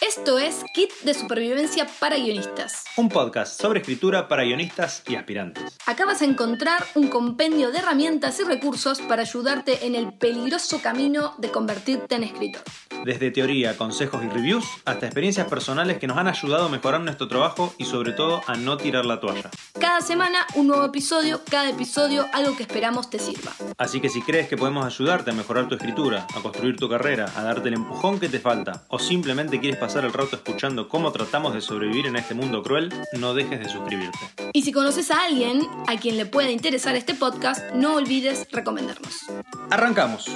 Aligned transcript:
Esto 0.00 0.38
es 0.38 0.64
Kit 0.74 0.90
de 1.04 1.14
Supervivencia 1.14 1.86
para 2.00 2.16
Guionistas. 2.16 2.84
Un 2.96 3.08
podcast 3.08 3.60
sobre 3.60 3.80
escritura 3.80 4.28
para 4.28 4.42
guionistas 4.42 5.02
y 5.08 5.14
aspirantes. 5.14 5.78
Acá 5.86 6.04
vas 6.06 6.22
a 6.22 6.24
encontrar 6.24 6.84
un 6.94 7.08
compendio 7.08 7.70
de 7.70 7.78
herramientas 7.78 8.38
y 8.40 8.44
recursos 8.44 9.00
para 9.00 9.22
ayudarte 9.22 9.86
en 9.86 9.94
el 9.94 10.12
peligroso 10.12 10.80
camino 10.82 11.34
de 11.38 11.50
convertirte 11.50 12.16
en 12.16 12.24
escritor. 12.24 12.62
Desde 13.04 13.32
teoría, 13.32 13.76
consejos 13.76 14.22
y 14.24 14.28
reviews 14.28 14.64
hasta 14.84 15.06
experiencias 15.06 15.48
personales 15.48 15.98
que 15.98 16.06
nos 16.06 16.18
han 16.18 16.28
ayudado 16.28 16.66
a 16.66 16.68
mejorar 16.68 17.00
nuestro 17.00 17.26
trabajo 17.26 17.74
y 17.76 17.84
sobre 17.84 18.12
todo 18.12 18.42
a 18.46 18.54
no 18.54 18.76
tirar 18.76 19.04
la 19.04 19.18
toalla. 19.20 19.50
Cada 19.80 20.00
semana 20.00 20.46
un 20.54 20.68
nuevo 20.68 20.84
episodio, 20.84 21.40
cada 21.50 21.70
episodio 21.70 22.26
algo 22.32 22.56
que 22.56 22.62
esperamos 22.62 23.10
te 23.10 23.18
sirva. 23.18 23.52
Así 23.76 24.00
que 24.00 24.08
si 24.08 24.22
crees 24.22 24.48
que 24.48 24.56
podemos 24.56 24.86
ayudarte 24.86 25.32
a 25.32 25.34
mejorar 25.34 25.68
tu 25.68 25.74
escritura, 25.74 26.26
a 26.36 26.40
construir 26.40 26.76
tu 26.76 26.88
carrera, 26.88 27.26
a 27.34 27.42
darte 27.42 27.68
el 27.68 27.74
empujón 27.74 28.20
que 28.20 28.28
te 28.28 28.38
falta 28.38 28.84
o 28.88 29.00
simplemente 29.00 29.58
quieres 29.58 29.80
pasar 29.80 30.04
el 30.04 30.12
rato 30.12 30.36
escuchando 30.36 30.88
cómo 30.88 31.10
tratamos 31.10 31.54
de 31.54 31.60
sobrevivir 31.60 32.06
en 32.06 32.16
este 32.16 32.34
mundo 32.34 32.62
cruel, 32.62 32.92
no 33.18 33.34
dejes 33.34 33.58
de 33.58 33.68
suscribirte. 33.68 34.18
Y 34.52 34.62
si 34.62 34.70
conoces 34.70 35.10
a 35.10 35.24
alguien 35.24 35.62
a 35.88 35.96
quien 35.96 36.16
le 36.16 36.26
pueda 36.26 36.50
interesar 36.50 36.94
este 36.94 37.14
podcast, 37.14 37.72
no 37.74 37.94
olvides 37.94 38.46
recomendarnos. 38.52 39.26
Arrancamos. 39.70 40.30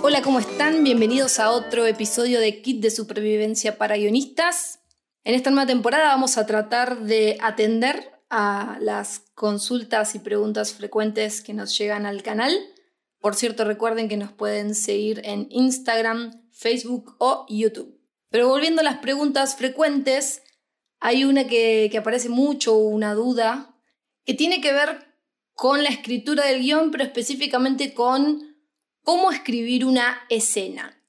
Hola, 0.00 0.22
¿cómo 0.22 0.38
están? 0.38 0.84
Bienvenidos 0.84 1.40
a 1.40 1.50
otro 1.50 1.84
episodio 1.84 2.38
de 2.38 2.62
Kit 2.62 2.80
de 2.80 2.90
Supervivencia 2.90 3.78
para 3.78 3.96
Guionistas. 3.96 4.78
En 5.24 5.34
esta 5.34 5.50
nueva 5.50 5.66
temporada 5.66 6.08
vamos 6.08 6.38
a 6.38 6.46
tratar 6.46 7.00
de 7.00 7.36
atender 7.40 8.12
a 8.30 8.78
las 8.80 9.24
consultas 9.34 10.14
y 10.14 10.20
preguntas 10.20 10.72
frecuentes 10.72 11.42
que 11.42 11.52
nos 11.52 11.76
llegan 11.76 12.06
al 12.06 12.22
canal. 12.22 12.56
Por 13.18 13.34
cierto, 13.34 13.64
recuerden 13.64 14.08
que 14.08 14.16
nos 14.16 14.32
pueden 14.32 14.76
seguir 14.76 15.20
en 15.24 15.48
Instagram, 15.50 16.48
Facebook 16.52 17.16
o 17.18 17.44
YouTube. 17.48 18.00
Pero 18.30 18.48
volviendo 18.48 18.82
a 18.82 18.84
las 18.84 18.98
preguntas 18.98 19.56
frecuentes, 19.56 20.42
hay 21.00 21.24
una 21.24 21.48
que, 21.48 21.90
aparece 21.98 22.28
mucho, 22.28 22.76
una 22.76 23.14
duda, 23.14 23.74
que 24.24 24.34
tiene 24.34 24.60
que 24.60 24.72
ver 24.72 25.08
con 25.54 25.82
la 25.82 25.88
escritura 25.88 26.46
del 26.46 26.60
guion, 26.60 26.92
pero 26.92 27.02
específicamente 27.02 27.94
con 27.94 28.47
cómo 29.08 29.30
escribir 29.30 29.86
una 29.86 30.26
escena. 30.28 31.02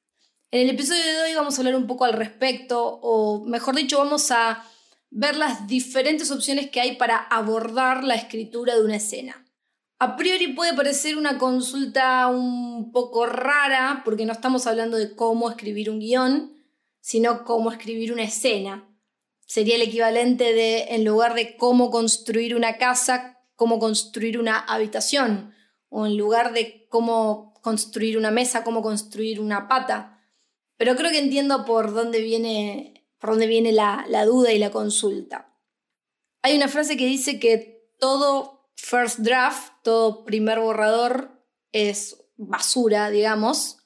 En 0.51 0.61
el 0.61 0.69
episodio 0.69 1.03
de 1.03 1.21
hoy 1.21 1.35
vamos 1.35 1.57
a 1.57 1.59
hablar 1.59 1.75
un 1.75 1.85
poco 1.85 2.05
al 2.05 2.13
respecto, 2.13 2.81
o 2.81 3.43
mejor 3.43 3.75
dicho, 3.75 3.97
vamos 3.97 4.31
a 4.31 4.63
ver 5.09 5.35
las 5.35 5.67
diferentes 5.67 6.31
opciones 6.31 6.69
que 6.69 6.79
hay 6.79 6.95
para 6.95 7.17
abordar 7.17 8.05
la 8.05 8.15
escritura 8.15 8.73
de 8.75 8.85
una 8.85 8.95
escena. 8.95 9.45
A 9.99 10.15
priori 10.15 10.53
puede 10.53 10.73
parecer 10.73 11.17
una 11.17 11.37
consulta 11.37 12.27
un 12.27 12.93
poco 12.93 13.25
rara, 13.25 14.01
porque 14.05 14.25
no 14.25 14.31
estamos 14.31 14.65
hablando 14.65 14.95
de 14.95 15.13
cómo 15.13 15.49
escribir 15.49 15.89
un 15.89 15.99
guion, 15.99 16.53
sino 17.01 17.43
cómo 17.43 17.69
escribir 17.69 18.13
una 18.13 18.23
escena. 18.23 18.89
Sería 19.45 19.75
el 19.75 19.81
equivalente 19.81 20.53
de, 20.53 20.85
en 20.91 21.03
lugar 21.03 21.33
de 21.33 21.57
cómo 21.57 21.91
construir 21.91 22.55
una 22.55 22.77
casa, 22.77 23.41
cómo 23.57 23.77
construir 23.77 24.39
una 24.39 24.57
habitación, 24.57 25.53
o 25.89 26.05
en 26.05 26.15
lugar 26.15 26.53
de 26.53 26.87
cómo 26.87 27.48
construir 27.61 28.17
una 28.17 28.31
mesa, 28.31 28.63
cómo 28.63 28.81
construir 28.81 29.39
una 29.39 29.67
pata. 29.67 30.21
Pero 30.77 30.95
creo 30.95 31.11
que 31.11 31.19
entiendo 31.19 31.65
por 31.65 31.93
dónde 31.93 32.21
viene, 32.21 33.07
por 33.19 33.31
dónde 33.31 33.47
viene 33.47 33.71
la, 33.71 34.05
la 34.07 34.25
duda 34.25 34.51
y 34.51 34.59
la 34.59 34.71
consulta. 34.71 35.53
Hay 36.41 36.55
una 36.55 36.67
frase 36.67 36.97
que 36.97 37.05
dice 37.05 37.39
que 37.39 37.93
todo 37.99 38.71
first 38.75 39.19
draft, 39.19 39.73
todo 39.83 40.23
primer 40.23 40.59
borrador 40.59 41.31
es 41.71 42.25
basura, 42.37 43.09
digamos, 43.09 43.77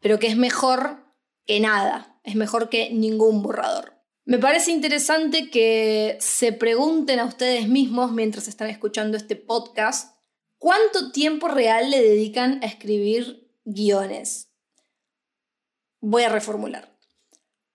pero 0.00 0.18
que 0.18 0.26
es 0.26 0.36
mejor 0.36 1.04
que 1.46 1.60
nada 1.60 2.14
es 2.24 2.34
mejor 2.34 2.70
que 2.70 2.90
ningún 2.90 3.42
borrador. 3.42 3.92
Me 4.24 4.38
parece 4.38 4.70
interesante 4.70 5.50
que 5.50 6.16
se 6.20 6.52
pregunten 6.52 7.20
a 7.20 7.26
ustedes 7.26 7.68
mismos 7.68 8.10
mientras 8.10 8.48
están 8.48 8.70
escuchando 8.70 9.18
este 9.18 9.36
podcast, 9.36 10.16
¿cuánto 10.64 11.12
tiempo 11.12 11.48
real 11.48 11.90
le 11.90 12.00
dedican 12.00 12.58
a 12.62 12.66
escribir 12.66 13.50
guiones? 13.66 14.48
Voy 16.00 16.22
a 16.22 16.30
reformular. 16.30 16.96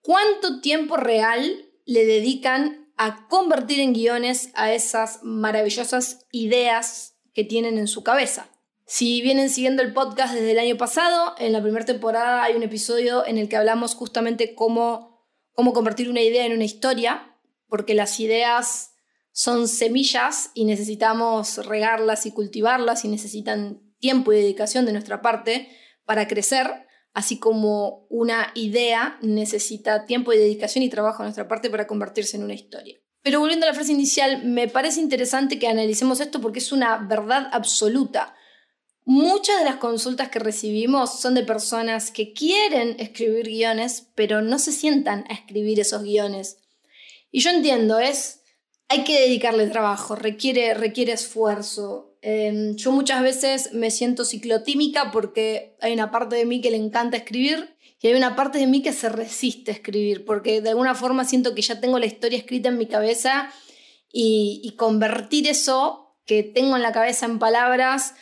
¿Cuánto 0.00 0.60
tiempo 0.60 0.96
real 0.96 1.70
le 1.84 2.04
dedican 2.04 2.92
a 2.96 3.28
convertir 3.28 3.78
en 3.78 3.92
guiones 3.92 4.50
a 4.54 4.72
esas 4.72 5.22
maravillosas 5.22 6.26
ideas 6.32 7.14
que 7.32 7.44
tienen 7.44 7.78
en 7.78 7.86
su 7.86 8.02
cabeza? 8.02 8.50
Si 8.86 9.22
vienen 9.22 9.50
siguiendo 9.50 9.82
el 9.84 9.92
podcast 9.92 10.34
desde 10.34 10.50
el 10.50 10.58
año 10.58 10.76
pasado, 10.76 11.36
en 11.38 11.52
la 11.52 11.62
primera 11.62 11.84
temporada 11.84 12.42
hay 12.42 12.56
un 12.56 12.64
episodio 12.64 13.24
en 13.24 13.38
el 13.38 13.48
que 13.48 13.56
hablamos 13.56 13.94
justamente 13.94 14.56
cómo, 14.56 15.28
cómo 15.52 15.72
convertir 15.72 16.10
una 16.10 16.22
idea 16.22 16.44
en 16.44 16.54
una 16.54 16.64
historia, 16.64 17.36
porque 17.68 17.94
las 17.94 18.18
ideas 18.18 18.94
son 19.32 19.68
semillas 19.68 20.50
y 20.54 20.64
necesitamos 20.64 21.64
regarlas 21.66 22.26
y 22.26 22.32
cultivarlas 22.32 23.04
y 23.04 23.08
necesitan 23.08 23.80
tiempo 23.98 24.32
y 24.32 24.36
dedicación 24.36 24.86
de 24.86 24.92
nuestra 24.92 25.22
parte 25.22 25.68
para 26.04 26.26
crecer, 26.26 26.66
así 27.12 27.38
como 27.38 28.06
una 28.08 28.50
idea 28.54 29.18
necesita 29.22 30.06
tiempo 30.06 30.32
y 30.32 30.38
dedicación 30.38 30.82
y 30.82 30.90
trabajo 30.90 31.22
de 31.22 31.28
nuestra 31.28 31.48
parte 31.48 31.70
para 31.70 31.86
convertirse 31.86 32.36
en 32.36 32.44
una 32.44 32.54
historia. 32.54 32.98
Pero 33.22 33.40
volviendo 33.40 33.66
a 33.66 33.68
la 33.68 33.74
frase 33.74 33.92
inicial, 33.92 34.44
me 34.44 34.66
parece 34.68 35.00
interesante 35.00 35.58
que 35.58 35.68
analicemos 35.68 36.20
esto 36.20 36.40
porque 36.40 36.58
es 36.58 36.72
una 36.72 36.96
verdad 36.96 37.48
absoluta. 37.52 38.34
Muchas 39.04 39.58
de 39.58 39.64
las 39.64 39.76
consultas 39.76 40.30
que 40.30 40.38
recibimos 40.38 41.20
son 41.20 41.34
de 41.34 41.42
personas 41.42 42.10
que 42.10 42.32
quieren 42.32 42.96
escribir 42.98 43.46
guiones, 43.46 44.08
pero 44.14 44.40
no 44.40 44.58
se 44.58 44.72
sientan 44.72 45.24
a 45.28 45.34
escribir 45.34 45.80
esos 45.80 46.02
guiones. 46.02 46.58
Y 47.30 47.40
yo 47.40 47.50
entiendo, 47.50 47.98
es, 47.98 48.39
hay 48.90 49.04
que 49.04 49.20
dedicarle 49.20 49.68
trabajo, 49.68 50.16
requiere, 50.16 50.74
requiere 50.74 51.12
esfuerzo. 51.12 52.16
Em, 52.22 52.74
yo 52.74 52.90
muchas 52.90 53.22
veces 53.22 53.72
me 53.72 53.92
siento 53.92 54.24
ciclotímica 54.24 55.12
porque 55.12 55.76
hay 55.80 55.92
una 55.92 56.10
parte 56.10 56.34
de 56.34 56.44
mí 56.44 56.60
que 56.60 56.72
le 56.72 56.76
encanta 56.76 57.16
escribir 57.16 57.76
y 58.02 58.08
hay 58.08 58.14
una 58.14 58.34
parte 58.34 58.58
de 58.58 58.66
mí 58.66 58.82
que 58.82 58.92
se 58.92 59.08
resiste 59.08 59.70
a 59.70 59.74
escribir, 59.74 60.24
porque 60.24 60.60
de 60.60 60.70
alguna 60.70 60.96
forma 60.96 61.24
siento 61.24 61.54
que 61.54 61.62
ya 61.62 61.80
tengo 61.80 62.00
la 62.00 62.06
historia 62.06 62.36
escrita 62.36 62.68
en 62.68 62.78
mi 62.78 62.86
cabeza 62.86 63.52
y, 64.12 64.60
y 64.64 64.72
convertir 64.72 65.46
eso 65.46 66.16
que 66.26 66.42
tengo 66.42 66.74
en 66.74 66.82
la 66.82 66.92
cabeza 66.92 67.26
en 67.26 67.38
palabras 67.38 68.14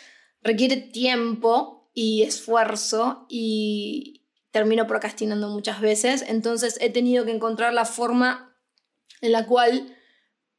requiere 0.42 0.76
tiempo 0.76 1.90
y 1.94 2.24
esfuerzo 2.24 3.24
y 3.30 4.26
termino 4.50 4.86
procrastinando 4.86 5.48
muchas 5.48 5.80
veces. 5.80 6.26
Entonces 6.28 6.76
he 6.82 6.90
tenido 6.90 7.24
que 7.24 7.30
encontrar 7.32 7.72
la 7.72 7.86
forma 7.86 8.54
en 9.22 9.32
la 9.32 9.46
cual 9.46 9.94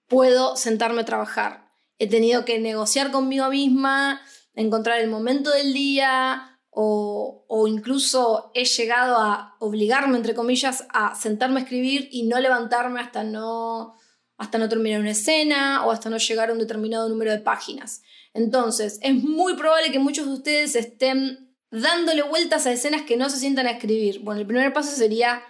puedo 0.09 0.58
sentarme 0.58 1.02
a 1.02 1.06
trabajar. 1.06 1.72
He 1.97 2.09
tenido 2.09 2.44
que 2.44 2.59
negociar 2.59 3.12
conmigo 3.12 3.50
misma, 3.50 4.22
encontrar 4.53 5.00
el 5.00 5.09
momento 5.09 5.52
del 5.52 5.74
día 5.74 6.59
o, 6.72 7.66
incluso 7.68 8.52
he 8.53 8.64
llegado 8.64 9.18
a 9.18 9.56
obligarme, 9.59 10.18
entre 10.18 10.36
comillas, 10.36 10.86
a 10.94 11.16
sentarme 11.16 11.59
a 11.59 11.64
escribir 11.64 12.08
y 12.12 12.24
no 12.24 12.40
levantarme 12.40 13.02
hasta 13.02 13.24
no, 13.24 13.96
hasta 14.38 14.58
no 14.58 14.70
terminar 14.70 15.02
una 15.02 15.12
escena 15.12 15.86
o 15.86 15.92
hasta 15.92 16.09
no 16.09 16.18
llegar 16.18 16.50
a 16.50 16.53
un 16.53 16.59
determinado 16.59 17.09
número 17.09 17.31
de 17.31 17.40
páginas. 17.40 18.02
Entonces, 18.34 19.00
es 19.02 19.14
muy 19.16 19.56
probable 19.56 19.91
que 19.91 20.00
muchos 20.00 20.26
de 20.28 20.34
ustedes 20.34 20.76
estén 20.76 21.53
dándole 21.72 22.22
vueltas 22.24 22.66
a 22.66 22.72
escenas 22.72 23.02
que 23.02 23.18
no 23.18 23.30
se 23.30 23.38
sientan 23.38 23.68
a 23.68 23.72
escribir. 23.72 24.20
Bueno, 24.22 24.40
el 24.40 24.47
primer 24.47 24.72
paso 24.72 24.96
sería, 24.96 25.41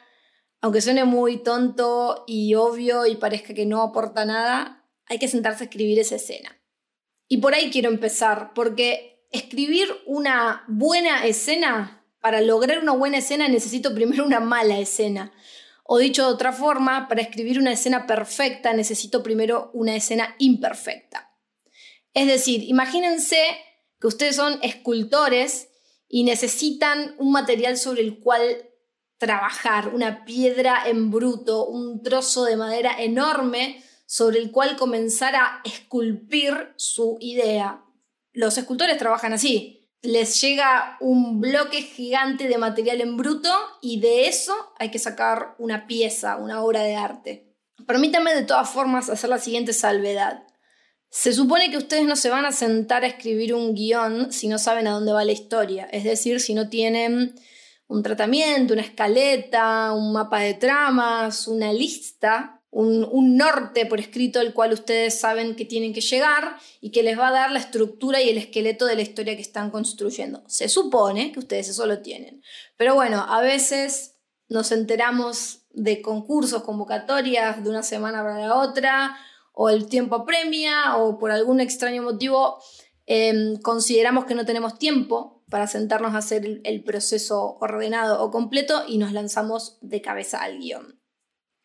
aunque 0.62 0.82
suene 0.82 1.06
muy 1.06 1.38
tonto 1.44 2.24
y 2.28 2.56
obvio 2.56 3.06
y 3.06 3.16
parezca 3.16 3.54
que 3.54 3.66
no 3.66 3.82
aporta 3.82 4.26
nada, 4.26 4.86
hay 5.06 5.20
que 5.20 5.28
sentarse 5.28 5.64
a 5.64 5.68
escribir 5.68 6.00
esa 6.00 6.16
escena. 6.16 6.62
Y 7.28 7.38
por 7.38 7.54
ahí 7.54 7.70
quiero 7.72 7.90
empezar, 7.90 8.54
porque 8.54 9.26
escribir 9.32 9.88
una 10.06 10.64
buena 10.68 11.26
escena, 11.26 12.06
para 12.20 12.42
lograr 12.42 12.80
una 12.80 12.92
buena 12.92 13.20
escena 13.20 13.48
necesito 13.48 13.94
primero 13.94 14.26
una 14.26 14.40
mala 14.40 14.80
escena. 14.80 15.32
O 15.84 15.98
dicho 15.98 16.24
de 16.28 16.34
otra 16.34 16.52
forma, 16.52 17.08
para 17.08 17.22
escribir 17.22 17.60
una 17.60 17.72
escena 17.72 18.06
perfecta 18.06 18.74
necesito 18.74 19.24
primero 19.24 19.72
una 19.74 19.96
escena 19.96 20.36
imperfecta. 20.38 21.34
Es 22.14 22.28
decir, 22.28 22.64
imagínense 22.64 23.38
que 24.00 24.08
ustedes 24.08 24.36
son 24.36 24.60
escultores 24.62 25.70
y 26.08 26.24
necesitan 26.24 27.16
un 27.18 27.32
material 27.32 27.78
sobre 27.78 28.02
el 28.02 28.20
cual 28.20 28.69
trabajar, 29.20 29.94
una 29.94 30.26
piedra 30.26 30.84
en 30.88 31.12
bruto, 31.12 31.68
un 31.68 32.02
trozo 32.02 32.46
de 32.46 32.58
madera 32.58 32.96
enorme 32.98 33.84
sobre 34.08 34.40
el 34.40 34.52
cual 34.52 34.76
comenzar 34.76 35.36
a 35.36 35.62
esculpir 35.64 36.74
su 36.78 37.18
idea. 37.20 37.84
Los 38.34 38.58
escultores 38.58 38.98
trabajan 38.98 39.34
así. 39.34 39.88
Les 40.02 40.42
llega 40.42 40.98
un 41.02 41.42
bloque 41.42 41.82
gigante 41.82 42.48
de 42.48 42.58
material 42.58 43.02
en 43.02 43.18
bruto 43.18 43.54
y 43.82 44.00
de 44.00 44.28
eso 44.28 44.56
hay 44.80 44.90
que 44.90 44.98
sacar 44.98 45.56
una 45.60 45.86
pieza, 45.86 46.38
una 46.38 46.64
obra 46.64 46.82
de 46.84 46.96
arte. 46.96 47.54
Permítanme 47.86 48.34
de 48.34 48.44
todas 48.44 48.70
formas 48.70 49.10
hacer 49.10 49.30
la 49.30 49.40
siguiente 49.40 49.74
salvedad. 49.74 50.44
Se 51.12 51.34
supone 51.34 51.70
que 51.70 51.78
ustedes 51.78 52.06
no 52.06 52.16
se 52.16 52.30
van 52.30 52.46
a 52.46 52.52
sentar 52.52 53.04
a 53.04 53.08
escribir 53.08 53.54
un 53.54 53.74
guion 53.74 54.32
si 54.32 54.48
no 54.48 54.58
saben 54.58 54.88
a 54.88 54.92
dónde 54.92 55.12
va 55.12 55.26
la 55.26 55.32
historia, 55.34 55.90
es 55.92 56.04
decir, 56.04 56.40
si 56.40 56.54
no 56.54 56.70
tienen 56.70 57.36
un 57.90 58.02
tratamiento, 58.02 58.74
una 58.74 58.84
escaleta, 58.84 59.92
un 59.92 60.14
mapa 60.14 60.40
de 60.40 60.54
tramas, 60.54 61.48
una 61.48 61.74
lista 61.74 62.60
un, 62.72 63.38
norte 63.38 63.86
por 63.86 64.00
escrito 64.00 64.40
al 64.40 64.54
cual 64.54 64.74
ustedes 64.74 65.20
saben 65.20 65.56
que 65.56 65.66
tienen 65.66 65.94
que 65.94 66.02
llegar 66.02 66.58
y 66.82 66.92
que 66.92 67.04
les 67.04 67.18
va 67.18 67.30
a 67.30 67.32
dar 67.32 67.52
la 67.52 67.60
estructura 67.60 68.22
y 68.22 68.30
el 68.30 68.38
esqueleto 68.38 68.86
de 68.86 68.96
la 68.96 69.02
historia 69.02 69.36
que 69.36 69.42
están 69.42 69.72
construyendo. 69.72 70.44
Se 70.48 70.70
supone 70.70 71.32
que 71.32 71.40
ustedes 71.40 71.70
eso 71.70 71.86
lo 71.86 72.00
tienen. 72.00 72.44
Pero 72.78 72.96
bueno, 72.96 73.26
a 73.28 73.42
veces 73.42 74.16
nos 74.50 74.72
enteramos 74.72 75.64
de 75.72 76.02
concursos, 76.02 76.64
convocatorias 76.64 77.64
de 77.64 77.70
una 77.70 77.84
semana 77.84 78.22
para 78.22 78.40
la 78.40 78.56
otra, 78.56 79.18
o 79.54 79.70
el 79.70 79.88
tiempo 79.88 80.16
apremia, 80.16 80.96
o 80.98 81.18
por 81.18 81.32
algún 81.32 81.60
extraño 81.60 82.02
motivo 82.02 82.62
em, 83.06 83.58
consideramos 83.58 84.26
que 84.26 84.36
no 84.36 84.46
tenemos 84.46 84.78
tiempo 84.78 85.39
para 85.50 85.68
sentarnos 85.68 86.14
a 86.14 86.20
hacer 86.20 86.62
el 86.64 86.84
proceso 86.84 87.58
ordenado 87.60 88.24
o 88.24 88.32
completo 88.32 88.84
y 88.88 88.98
nos 88.98 89.12
lanzamos 89.14 89.78
de 89.82 90.02
cabeza 90.02 90.42
al 90.42 90.60
guion. 90.60 91.00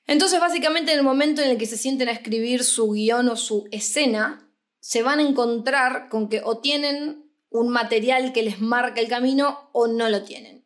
Entonces, 0.06 0.40
básicamente, 0.40 0.92
en 0.92 0.98
el 0.98 1.04
momento 1.04 1.42
en 1.42 1.50
el 1.50 1.58
que 1.58 1.66
se 1.66 1.78
sienten 1.78 2.08
a 2.08 2.12
escribir 2.12 2.64
su 2.64 2.90
guion 2.90 3.28
o 3.28 3.36
su 3.36 3.66
escena, 3.70 4.50
se 4.80 5.02
van 5.02 5.18
a 5.18 5.22
encontrar 5.22 6.08
con 6.08 6.28
que 6.28 6.42
o 6.44 6.58
tienen 6.58 7.30
un 7.50 7.68
material 7.68 8.32
que 8.32 8.42
les 8.42 8.60
marca 8.60 9.00
el 9.00 9.08
camino 9.08 9.70
o 9.72 9.86
no 9.86 10.08
lo 10.08 10.22
tienen. 10.22 10.64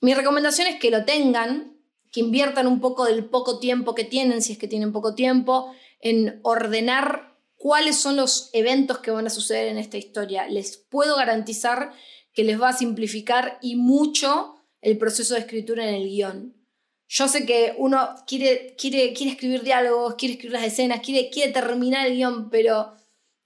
Mi 0.00 0.14
recomendación 0.14 0.66
es 0.68 0.80
que 0.80 0.90
lo 0.90 1.04
tengan, 1.04 1.76
que 2.10 2.20
inviertan 2.20 2.66
un 2.66 2.80
poco 2.80 3.04
del 3.04 3.26
poco 3.26 3.58
tiempo 3.58 3.94
que 3.94 4.04
tienen, 4.04 4.40
si 4.40 4.52
es 4.52 4.58
que 4.58 4.68
tienen 4.68 4.92
poco 4.92 5.14
tiempo, 5.14 5.74
en 6.00 6.40
ordenar 6.42 7.36
cuáles 7.56 7.98
son 7.98 8.16
los 8.16 8.48
eventos 8.54 8.98
que 8.98 9.10
van 9.10 9.26
a 9.26 9.30
suceder 9.30 9.68
en 9.68 9.76
esta 9.76 9.98
historia. 9.98 10.48
Les 10.48 10.78
puedo 10.78 11.16
garantizar 11.16 11.92
que 12.32 12.44
les 12.44 12.60
va 12.60 12.70
a 12.70 12.76
simplificar 12.76 13.58
y 13.60 13.76
mucho 13.76 14.54
el 14.80 14.98
proceso 14.98 15.34
de 15.34 15.40
escritura 15.40 15.88
en 15.88 15.94
el 15.94 16.08
guion. 16.08 16.56
Yo 17.08 17.26
sé 17.26 17.44
que 17.44 17.74
uno 17.76 18.14
quiere, 18.26 18.76
quiere, 18.78 19.12
quiere 19.12 19.32
escribir 19.32 19.62
diálogos, 19.62 20.14
quiere 20.14 20.34
escribir 20.34 20.52
las 20.52 20.66
escenas, 20.66 21.00
quiere, 21.00 21.28
quiere 21.28 21.52
terminar 21.52 22.06
el 22.06 22.14
guion, 22.14 22.50
pero 22.50 22.92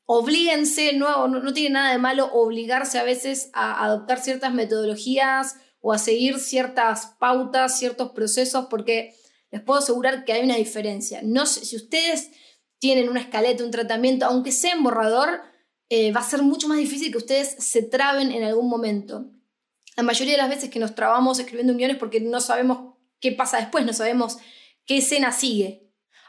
oblíguense, 0.05 0.93
no, 0.93 1.29
no, 1.29 1.53
tiene 1.55 1.71
nada 1.71 1.93
de 1.93 1.99
malo 1.99 2.31
obligarse 2.33 2.99
a 2.99 3.05
veces 3.05 3.51
a 3.55 3.83
adoptar 3.85 4.21
ciertas 4.21 4.53
metodologías 4.53 5.57
o 5.81 5.93
a 5.93 5.99
seguir 5.99 6.39
ciertas 6.39 7.15
pautas, 7.19 7.79
ciertos 7.79 8.13
procesos, 8.13 8.67
porque 8.69 9.15
les 9.51 9.63
puedo 9.63 9.79
asegurar 9.79 10.25
que 10.25 10.35
hay 10.35 10.45
una 10.45 10.57
diferencia. 10.57 11.21
No 11.23 11.47
sé, 11.47 11.65
si 11.65 11.77
ustedes 11.77 12.31
tienen 12.79 13.09
una 13.09 13.21
escaleta, 13.21 13.65
un 13.65 13.71
tratamiento, 13.71 14.27
aunque 14.27 14.53
sea 14.53 14.75
en 14.75 14.83
borrador, 14.83 15.41
eh, 15.89 16.13
va 16.13 16.21
a 16.21 16.29
ser 16.29 16.43
mucho 16.43 16.69
más 16.69 16.79
difícil 16.79 17.11
que 17.11 17.19
ustedes 17.19 17.57
se 17.59 17.83
traben 17.83 18.33
en 18.33 18.45
algún 18.45 18.69
momento. 18.69 19.31
La 19.97 20.03
mayoría 20.03 20.33
de 20.33 20.39
las 20.39 20.49
veces 20.49 20.71
que 20.71 20.79
nos 20.79 20.95
trabamos 20.95 21.39
escribiendo 21.39 21.73
un 21.73 21.79
guion 21.79 21.93
es 21.93 21.99
porque 21.99 22.21
no 22.21 22.41
sabemos 22.41 22.95
qué 23.21 23.33
pasa 23.33 23.59
después, 23.59 23.85
no 23.87 23.93
sabemos 23.93 24.39
qué 24.87 24.99
escena 24.99 25.33
sigue. 25.33 25.85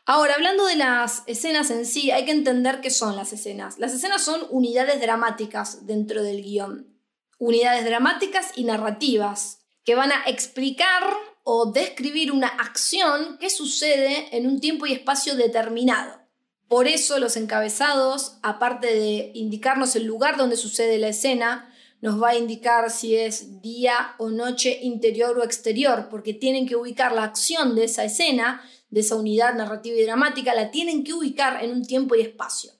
Ahora, 0.05 0.35
hablando 0.35 0.67
de 0.67 0.75
las 0.75 1.23
escenas 1.25 1.71
en 1.71 1.85
sí, 1.85 2.11
hay 2.11 2.25
que 2.25 2.31
entender 2.31 2.79
qué 2.79 2.91
son 2.91 3.15
las 3.15 3.33
escenas. 3.33 3.79
Las 3.79 3.91
escenas 3.91 4.23
son 4.23 4.41
unidades 4.51 5.01
dramáticas 5.01 5.87
dentro 5.87 6.21
del 6.21 6.43
guion. 6.43 6.95
Unidades 7.39 7.85
dramáticas 7.85 8.51
y 8.55 8.65
narrativas 8.65 9.65
que 9.83 9.95
van 9.95 10.11
a 10.11 10.23
explicar 10.27 11.03
o 11.43 11.71
describir 11.71 12.31
una 12.31 12.47
acción 12.47 13.37
que 13.39 13.49
sucede 13.49 14.35
en 14.35 14.47
un 14.47 14.59
tiempo 14.59 14.85
y 14.85 14.93
espacio 14.93 15.35
determinado. 15.35 16.24
Por 16.67 16.87
eso 16.87 17.19
los 17.19 17.37
encabezados, 17.37 18.37
aparte 18.41 18.87
de 18.87 19.31
indicarnos 19.35 19.95
el 19.95 20.05
lugar 20.05 20.37
donde 20.37 20.57
sucede 20.57 20.97
la 20.97 21.09
escena, 21.09 21.71
nos 22.01 22.21
va 22.21 22.29
a 22.29 22.37
indicar 22.37 22.91
si 22.91 23.15
es 23.15 23.61
día 23.61 24.15
o 24.17 24.29
noche, 24.29 24.79
interior 24.81 25.37
o 25.37 25.43
exterior, 25.43 26.07
porque 26.09 26.33
tienen 26.33 26.67
que 26.67 26.75
ubicar 26.75 27.11
la 27.13 27.23
acción 27.23 27.75
de 27.75 27.85
esa 27.85 28.03
escena, 28.03 28.61
de 28.89 29.01
esa 29.01 29.15
unidad 29.15 29.55
narrativa 29.55 29.97
y 29.97 30.03
dramática, 30.03 30.53
la 30.53 30.71
tienen 30.71 31.03
que 31.03 31.13
ubicar 31.13 31.63
en 31.63 31.71
un 31.71 31.83
tiempo 31.83 32.15
y 32.15 32.21
espacio. 32.21 32.71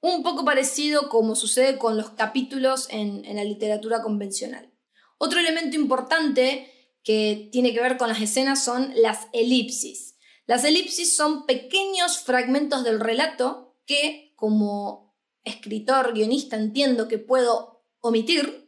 Un 0.00 0.22
poco 0.22 0.44
parecido 0.44 1.08
como 1.08 1.34
sucede 1.34 1.78
con 1.78 1.96
los 1.96 2.10
capítulos 2.10 2.88
en, 2.90 3.22
la 3.34 3.42
literatura 3.44 4.02
convencional. 4.02 4.70
Otro 5.16 5.40
elemento 5.40 5.76
importante 5.76 6.70
que 7.02 7.48
tiene 7.50 7.72
que 7.72 7.80
ver 7.80 7.96
con 7.96 8.08
las 8.08 8.20
escenas 8.20 8.62
son 8.62 8.92
las 8.96 9.28
elipsis. 9.32 10.13
Las 10.46 10.64
elipsis 10.64 11.16
son 11.16 11.46
pequeños 11.46 12.18
fragmentos 12.18 12.84
del 12.84 13.00
relato 13.00 13.76
que 13.86 14.32
como 14.36 15.14
escritor, 15.44 16.14
guionista, 16.14 16.56
entiendo 16.56 17.08
que 17.08 17.18
puedo 17.18 17.84
omitir 18.00 18.64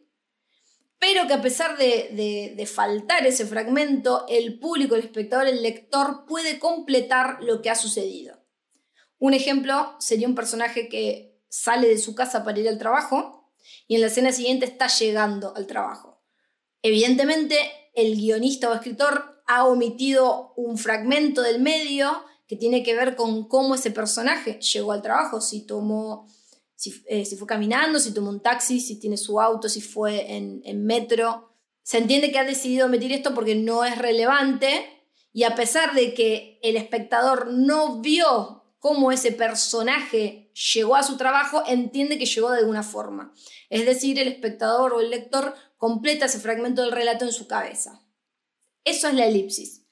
pero 0.98 1.26
que 1.26 1.34
a 1.34 1.42
pesar 1.42 1.76
de, 1.76 2.68
faltar 2.72 3.26
ese 3.26 3.46
fragmento, 3.46 4.26
el 4.28 4.58
público, 4.58 4.94
el 4.94 5.02
espectador, 5.02 5.46
el 5.46 5.62
lector 5.62 6.24
puede 6.26 6.58
completar 6.58 7.38
lo 7.42 7.60
que 7.60 7.70
ha 7.70 7.74
sucedido. 7.74 8.42
Un 9.18 9.34
ejemplo 9.34 9.96
sería 9.98 10.28
un 10.28 10.34
personaje 10.34 10.88
que 10.88 11.40
sale 11.48 11.88
de 11.88 11.98
su 11.98 12.14
casa 12.14 12.44
para 12.44 12.58
ir 12.58 12.68
al 12.68 12.78
trabajo 12.78 13.52
y 13.86 13.94
en 13.94 14.00
la 14.00 14.08
escena 14.08 14.32
siguiente 14.32 14.66
está 14.66 14.88
llegando 14.88 15.54
al 15.54 15.66
trabajo. 15.66 16.22
Evidentemente, 16.82 17.58
el 17.94 18.16
guionista 18.16 18.70
o 18.70 18.74
escritor 18.74 19.35
ha 19.46 19.66
omitido 19.66 20.52
un 20.56 20.78
fragmento 20.78 21.42
del 21.42 21.60
medio 21.60 22.24
que 22.46 22.56
tiene 22.56 22.82
que 22.82 22.94
ver 22.94 23.16
con 23.16 23.48
cómo 23.48 23.74
ese 23.74 23.90
personaje 23.90 24.60
llegó 24.60 24.92
al 24.92 25.02
trabajo, 25.02 25.40
si 25.40 25.66
tomó 25.66 26.26
eh, 27.06 27.24
si, 27.24 27.36
fue 27.36 27.46
caminando, 27.46 27.98
si 27.98 28.12
tomó 28.12 28.28
un 28.28 28.40
taxi, 28.40 28.80
si 28.80 29.00
tiene 29.00 29.16
su 29.16 29.40
auto, 29.40 29.68
si 29.68 29.80
fue 29.80 30.36
en, 30.36 30.60
en 30.64 30.84
metro. 30.84 31.52
Se 31.82 31.98
entiende 31.98 32.30
que 32.30 32.38
ha 32.38 32.44
decidido 32.44 32.86
omitir 32.86 33.12
esto 33.12 33.34
porque 33.34 33.54
no 33.54 33.84
es 33.84 33.96
relevante 33.96 34.96
y 35.32 35.44
a 35.44 35.54
pesar 35.54 35.94
de 35.94 36.14
que 36.14 36.58
el 36.62 36.76
espectador 36.76 37.52
no 37.52 38.00
vio 38.00 38.64
cómo 38.78 39.10
ese 39.10 39.32
personaje 39.32 40.52
llegó 40.72 40.96
a 40.96 41.02
su 41.02 41.16
trabajo, 41.16 41.62
entiende 41.66 42.18
que 42.18 42.26
llegó 42.26 42.50
de 42.50 42.58
alguna 42.58 42.82
forma. 42.82 43.32
Es 43.70 43.86
decir, 43.86 44.18
el 44.18 44.28
espectador 44.28 44.92
o 44.92 45.00
el 45.00 45.10
lector 45.10 45.54
completa 45.76 46.26
ese 46.26 46.40
fragmento 46.40 46.82
del 46.82 46.92
relato 46.92 47.24
en 47.24 47.32
su 47.32 47.46
cabeza. 47.46 48.05
Eso 48.86 49.08
es 49.08 49.14
la 49.14 49.26
elipsis. 49.26 49.82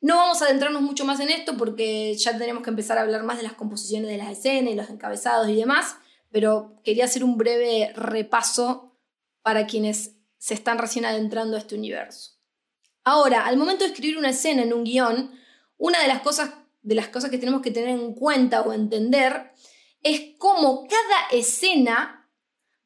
No 0.00 0.16
vamos 0.16 0.40
a 0.40 0.46
adentrarnos 0.46 0.80
mucho 0.80 1.04
más 1.04 1.20
en 1.20 1.28
esto 1.28 1.56
porque 1.56 2.14
ya 2.14 2.38
tenemos 2.38 2.62
que 2.62 2.70
empezar 2.70 2.96
a 2.96 3.02
hablar 3.02 3.24
más 3.24 3.36
de 3.36 3.42
las 3.42 3.54
composiciones 3.54 4.08
de 4.08 4.16
las 4.16 4.30
escenas 4.30 4.72
y 4.72 4.76
los 4.76 4.88
encabezados 4.88 5.48
y 5.48 5.56
demás, 5.56 5.96
pero 6.30 6.80
quería 6.84 7.04
hacer 7.04 7.24
un 7.24 7.36
breve 7.36 7.92
repaso 7.94 8.96
para 9.42 9.66
quienes 9.66 10.16
se 10.38 10.54
están 10.54 10.78
recién 10.78 11.04
adentrando 11.04 11.56
a 11.56 11.60
este 11.60 11.74
universo. 11.74 12.32
Ahora, 13.04 13.44
al 13.44 13.56
momento 13.56 13.84
de 13.84 13.90
escribir 13.90 14.16
una 14.16 14.30
escena 14.30 14.62
en 14.62 14.72
un 14.72 14.84
guion, 14.84 15.32
una 15.76 16.00
de 16.00 16.08
las 16.08 16.22
cosas, 16.22 16.54
de 16.82 16.94
las 16.94 17.08
cosas 17.08 17.30
que 17.30 17.38
tenemos 17.38 17.60
que 17.60 17.72
tener 17.72 17.90
en 17.90 18.14
cuenta 18.14 18.62
o 18.62 18.72
entender 18.72 19.52
es 20.00 20.36
cómo 20.38 20.86
cada 20.86 21.28
escena 21.32 22.30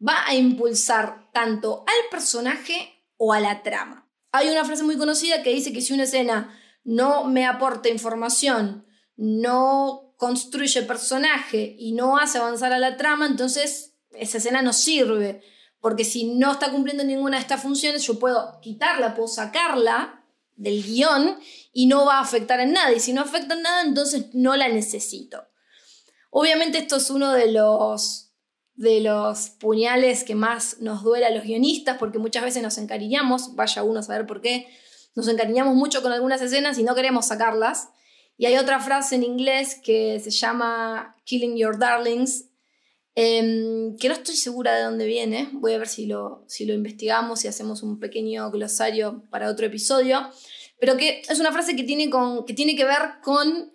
va 0.07 0.27
a 0.27 0.35
impulsar 0.35 1.31
tanto 1.33 1.85
al 1.87 2.11
personaje 2.11 3.05
o 3.19 3.35
a 3.35 3.41
la 3.41 3.63
trama. 3.63 4.06
Hay 4.37 4.51
una 4.51 4.67
frase 4.67 4.83
muy 4.83 4.99
conocida 4.99 5.43
que 5.43 5.55
dice 5.55 5.73
que 5.73 5.81
si 5.81 5.95
una 5.95 6.03
escena 6.03 6.55
no 6.85 7.25
me 7.25 7.47
aporta 7.47 7.89
información, 7.89 8.87
no 9.17 10.15
construye 10.19 10.83
personaje 10.83 11.75
y 11.79 11.93
no 11.93 12.19
hace 12.19 12.37
avanzar 12.37 12.75
a 12.75 12.79
la 12.79 12.99
trama, 12.99 13.27
entonces 13.27 13.95
esa 14.13 14.37
escena 14.37 14.61
no 14.61 14.75
sirve. 14.75 15.43
Porque 15.81 16.05
si 16.05 16.35
no 16.35 16.53
está 16.53 16.71
cumpliendo 16.71 17.03
ninguna 17.03 17.39
de 17.39 17.43
estas 17.43 17.63
funciones, 17.63 18.07
yo 18.07 18.19
puedo 18.19 18.61
quitarla, 18.61 19.15
puedo 19.15 19.29
sacarla 19.29 20.23
del 20.55 20.83
guion 20.83 21.39
y 21.73 21.87
no 21.87 22.05
va 22.05 22.19
a 22.19 22.23
afectar 22.23 22.61
en 22.61 22.73
nada. 22.73 22.93
Y 22.93 23.01
si 23.01 23.15
no 23.15 23.23
afecta 23.23 23.55
en 23.55 23.63
nada, 23.63 23.83
entonces 23.83 24.35
no 24.35 24.55
la 24.55 24.69
necesito. 24.69 25.47
Obviamente 26.29 26.77
esto 26.77 26.97
es 26.97 27.09
uno 27.09 27.33
de 27.33 27.53
los, 27.53 28.26
de 28.77 29.01
los 29.01 29.51
puñales 29.51 30.23
que 30.23 30.35
más 30.35 30.79
nos 30.81 31.03
duele 31.03 31.27
a 31.27 31.31
los 31.31 31.45
guionistas, 31.45 31.99
porque 31.99 32.19
muchas 32.19 32.45
veces 32.45 32.63
nos 32.63 32.79
encariñamos, 32.79 33.57
vaya 33.57 33.83
uno 33.83 34.01
a 34.01 34.03
saber 34.03 34.27
por 34.27 34.41
qué, 34.41 34.67
nos 35.15 35.29
encariñamos 35.29 35.75
mucho 35.75 36.03
con 36.03 36.13
algunas 36.13 36.43
escenas 36.43 36.79
y 36.79 36.83
no 36.83 36.95
queremos 36.95 37.27
sacarlas. 37.27 37.89
Y 38.37 38.45
hay 38.45 38.59
otra 38.59 38.81
frase 38.81 39.15
en 39.15 39.23
inglés 39.23 39.81
que 39.83 40.21
se 40.21 40.31
llama 40.31 41.17
Killing 41.25 41.57
Your 41.57 41.79
Darlings, 41.79 42.51
em, 43.15 43.97
que 43.97 44.09
no 44.09 44.15
estoy 44.15 44.37
segura 44.37 44.75
de 44.75 44.83
dónde 44.83 45.07
viene. 45.07 45.49
Voy 45.55 45.73
a 45.73 45.79
ver 45.79 45.89
si 45.89 46.05
lo, 46.05 46.45
si 46.47 46.67
lo 46.67 46.75
investigamos 46.75 47.47
y 47.47 47.49
hacemos 47.49 47.83
un 47.83 47.99
pequeño 47.99 48.51
glosario 48.51 49.25
para 49.31 49.49
otro 49.49 49.65
episodio. 49.65 50.29
Pero 50.79 50.99
que 50.99 51.23
es 51.27 51.41
una 51.41 51.51
frase 51.51 51.75
que 51.77 51.85
tiene, 51.85 52.11
con, 52.11 52.45
que 52.45 52.53
tiene 52.53 52.77
que 52.77 52.85
ver 52.85 53.21
con 53.23 53.73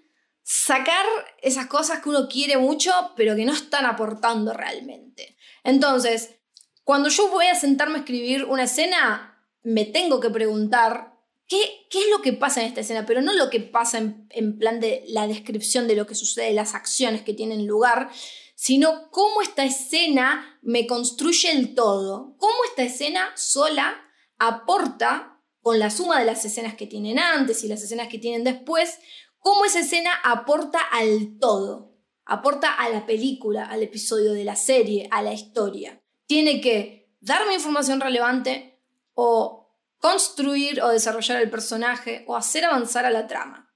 sacar 0.54 1.06
esas 1.42 1.68
cosas 1.68 2.02
que 2.02 2.10
uno 2.10 2.28
quiere 2.28 2.58
mucho, 2.58 2.92
pero 3.16 3.38
que 3.38 3.46
no 3.46 3.54
están 3.54 3.86
aportando 3.86 4.52
realmente. 4.52 5.38
Entonces, 5.64 6.36
cuando 6.84 7.08
yo 7.08 7.30
voy 7.30 7.46
a 7.46 7.56
sentarme 7.56 7.96
a 7.96 8.00
escribir 8.00 8.44
una 8.44 8.64
escena, 8.64 9.42
me 9.64 9.86
tengo 9.86 10.20
que 10.20 10.30
preguntar 10.30 11.12
¿Qué, 11.52 11.60
es 11.92 12.10
lo 12.10 12.22
que 12.22 12.32
pasa 12.32 12.62
en 12.62 12.68
esta 12.68 12.80
escena? 12.80 13.06
Pero 13.06 13.22
no 13.22 13.34
lo 13.34 13.50
que 13.50 13.60
pasa 13.60 13.98
en, 13.98 14.58
plan 14.58 14.80
de 14.80 15.04
la 15.10 15.28
descripción 15.28 15.86
de 15.86 15.98
lo 15.98 16.08
que 16.08 16.16
sucede, 16.16 16.54
las 16.54 16.76
acciones 16.76 17.24
que 17.24 17.34
tienen 17.34 17.68
lugar, 17.68 18.10
sino 18.56 19.12
cómo 19.12 19.42
esta 19.42 19.66
escena 19.66 20.58
me 20.62 20.88
construye 20.88 21.52
el 21.52 21.76
todo, 21.76 22.38
cómo 22.38 22.56
esta 22.70 22.84
escena 22.84 23.34
sola 23.36 24.02
aporta 24.38 25.42
con 25.60 25.78
la 25.78 25.90
suma 25.90 26.20
de 26.20 26.26
las 26.26 26.46
escenas 26.46 26.76
que 26.76 26.88
tienen 26.88 27.20
antes 27.20 27.66
y 27.66 27.68
las 27.68 27.84
escenas 27.84 28.08
que 28.08 28.18
tienen 28.18 28.46
después, 28.46 29.00
cómo 29.42 29.66
esa 29.66 29.82
escena 29.82 30.12
aporta 30.24 30.80
al 30.80 31.38
todo, 31.40 31.98
aporta 32.24 32.74
a 32.74 32.90
la 32.90 33.06
película, 33.06 33.66
al 33.66 33.84
episodio 33.84 34.32
de 34.32 34.46
la 34.46 34.56
serie, 34.56 35.10
a 35.12 35.22
la 35.22 35.34
historia. 35.34 36.02
Tiene 36.28 36.62
que 36.62 37.14
darme 37.20 37.56
información 37.56 38.00
relevante 38.00 38.80
o 39.14 39.76
construir 39.98 40.82
o 40.82 40.90
desarrollar 40.90 41.42
el 41.42 41.50
personaje 41.50 42.24
o 42.28 42.36
hacer 42.36 42.64
avanzar 42.64 43.06
a 43.06 43.12
la 43.12 43.28
trama. 43.28 43.72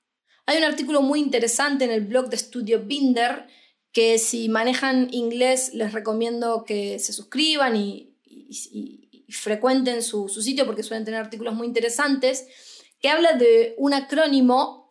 Hay 0.45 0.57
un 0.57 0.63
artículo 0.63 1.01
muy 1.01 1.19
interesante 1.19 1.85
en 1.85 1.91
el 1.91 2.01
blog 2.01 2.29
de 2.29 2.37
Studio 2.37 2.83
Binder 2.85 3.47
que 3.91 4.19
si 4.19 4.49
manejan 4.49 5.07
inglés 5.11 5.73
les 5.73 5.93
recomiendo 5.93 6.65
que 6.65 6.99
se 6.99 7.13
suscriban 7.13 7.75
y, 7.75 8.11
frecuenten 9.29 10.03
su, 10.03 10.29
sitio 10.29 10.65
porque 10.65 10.83
suelen 10.83 11.03
tener 11.03 11.19
artículos 11.19 11.55
muy 11.55 11.65
interesantes, 11.65 12.45
que 12.99 13.09
habla 13.09 13.33
de 13.33 13.73
un 13.77 13.93
acrónimo 13.93 14.84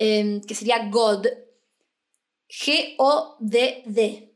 em, 0.00 0.40
que 0.40 0.54
sería 0.54 0.88
GOD, 0.88 1.26
G-O-D-D. 2.48 4.34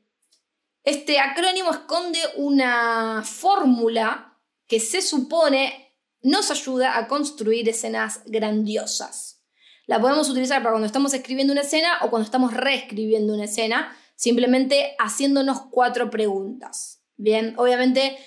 Este 0.85 1.19
acrónimo 1.19 1.71
esconde 1.73 2.19
una 2.37 3.23
fórmula 3.25 4.39
que 4.69 4.79
se 4.79 5.01
supone 5.01 5.97
nos 6.21 6.51
ayuda 6.51 6.99
a 6.99 7.09
construir 7.09 7.67
escenas 7.69 8.21
grandiosas. 8.27 9.43
La 9.87 10.01
podemos 10.01 10.29
utilizar 10.29 10.63
para 10.63 10.73
cuando 10.73 10.87
estamos 10.87 11.15
escribiendo 11.15 11.53
una 11.53 11.63
escena 11.63 11.99
o 12.03 12.11
cuando 12.11 12.25
estamos 12.25 12.53
reescribiendo 12.53 13.33
una 13.33 13.45
escena 13.45 13.97
simplemente 14.17 14.95
haciéndonos 14.99 15.63
cuatro 15.71 16.11
preguntas. 16.11 17.03
Bien, 17.17 17.55
obviamente 17.57 18.19